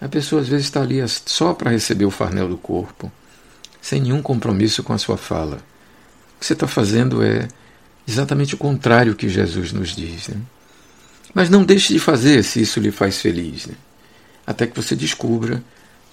A 0.00 0.08
pessoa 0.08 0.40
às 0.40 0.48
vezes 0.48 0.68
está 0.68 0.80
ali 0.80 1.06
só 1.26 1.52
para 1.52 1.70
receber 1.70 2.06
o 2.06 2.10
farnel 2.10 2.48
do 2.48 2.56
corpo, 2.56 3.12
sem 3.82 4.00
nenhum 4.00 4.22
compromisso 4.22 4.82
com 4.82 4.94
a 4.94 4.98
sua 4.98 5.18
fala. 5.18 5.56
O 6.36 6.40
que 6.40 6.46
você 6.46 6.54
está 6.54 6.66
fazendo 6.66 7.22
é 7.22 7.46
exatamente 8.08 8.54
o 8.54 8.58
contrário 8.58 9.14
que 9.14 9.28
Jesus 9.28 9.70
nos 9.70 9.94
diz. 9.94 10.28
Né? 10.28 10.40
Mas 11.34 11.48
não 11.48 11.64
deixe 11.64 11.92
de 11.92 11.98
fazer 11.98 12.42
se 12.42 12.60
isso 12.60 12.80
lhe 12.80 12.90
faz 12.90 13.18
feliz, 13.20 13.66
né? 13.66 13.74
até 14.46 14.66
que 14.66 14.74
você 14.74 14.96
descubra 14.96 15.62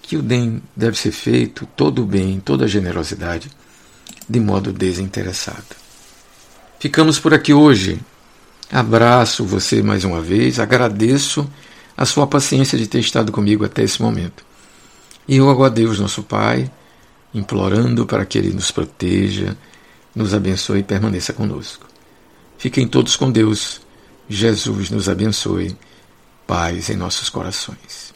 que 0.02 0.16
o 0.16 0.22
bem 0.22 0.62
deve 0.76 0.98
ser 0.98 1.12
feito, 1.12 1.68
todo 1.76 2.04
o 2.04 2.06
bem, 2.06 2.40
toda 2.40 2.66
a 2.66 2.68
generosidade, 2.68 3.50
de 4.30 4.40
modo 4.40 4.72
desinteressado. 4.72 5.76
Ficamos 6.80 7.20
por 7.20 7.34
aqui 7.34 7.54
hoje. 7.54 8.00
Abraço 8.72 9.44
você 9.44 9.82
mais 9.82 10.04
uma 10.04 10.22
vez, 10.22 10.60
agradeço 10.60 11.50
a 11.96 12.06
sua 12.06 12.28
paciência 12.28 12.78
de 12.78 12.86
ter 12.86 13.00
estado 13.00 13.32
comigo 13.32 13.66
até 13.66 13.82
esse 13.82 14.02
momento. 14.02 14.46
E 15.28 15.40
rogo 15.40 15.64
a 15.64 15.70
Deus, 15.70 16.00
nosso 16.00 16.22
Pai, 16.22 16.72
implorando 17.34 18.06
para 18.06 18.26
que 18.26 18.38
Ele 18.38 18.54
nos 18.54 18.72
proteja, 18.72 19.58
nos 20.16 20.34
abençoe 20.34 20.80
e 20.80 20.84
permaneça 20.84 21.34
conosco. 21.34 21.88
Fiquem 22.58 22.88
todos 22.88 23.16
com 23.16 23.32
Deus. 23.32 23.82
Jesus 24.30 24.90
nos 24.90 25.08
abençoe. 25.08 25.76
Paz 26.46 26.90
em 26.90 26.96
nossos 26.96 27.30
corações. 27.30 28.07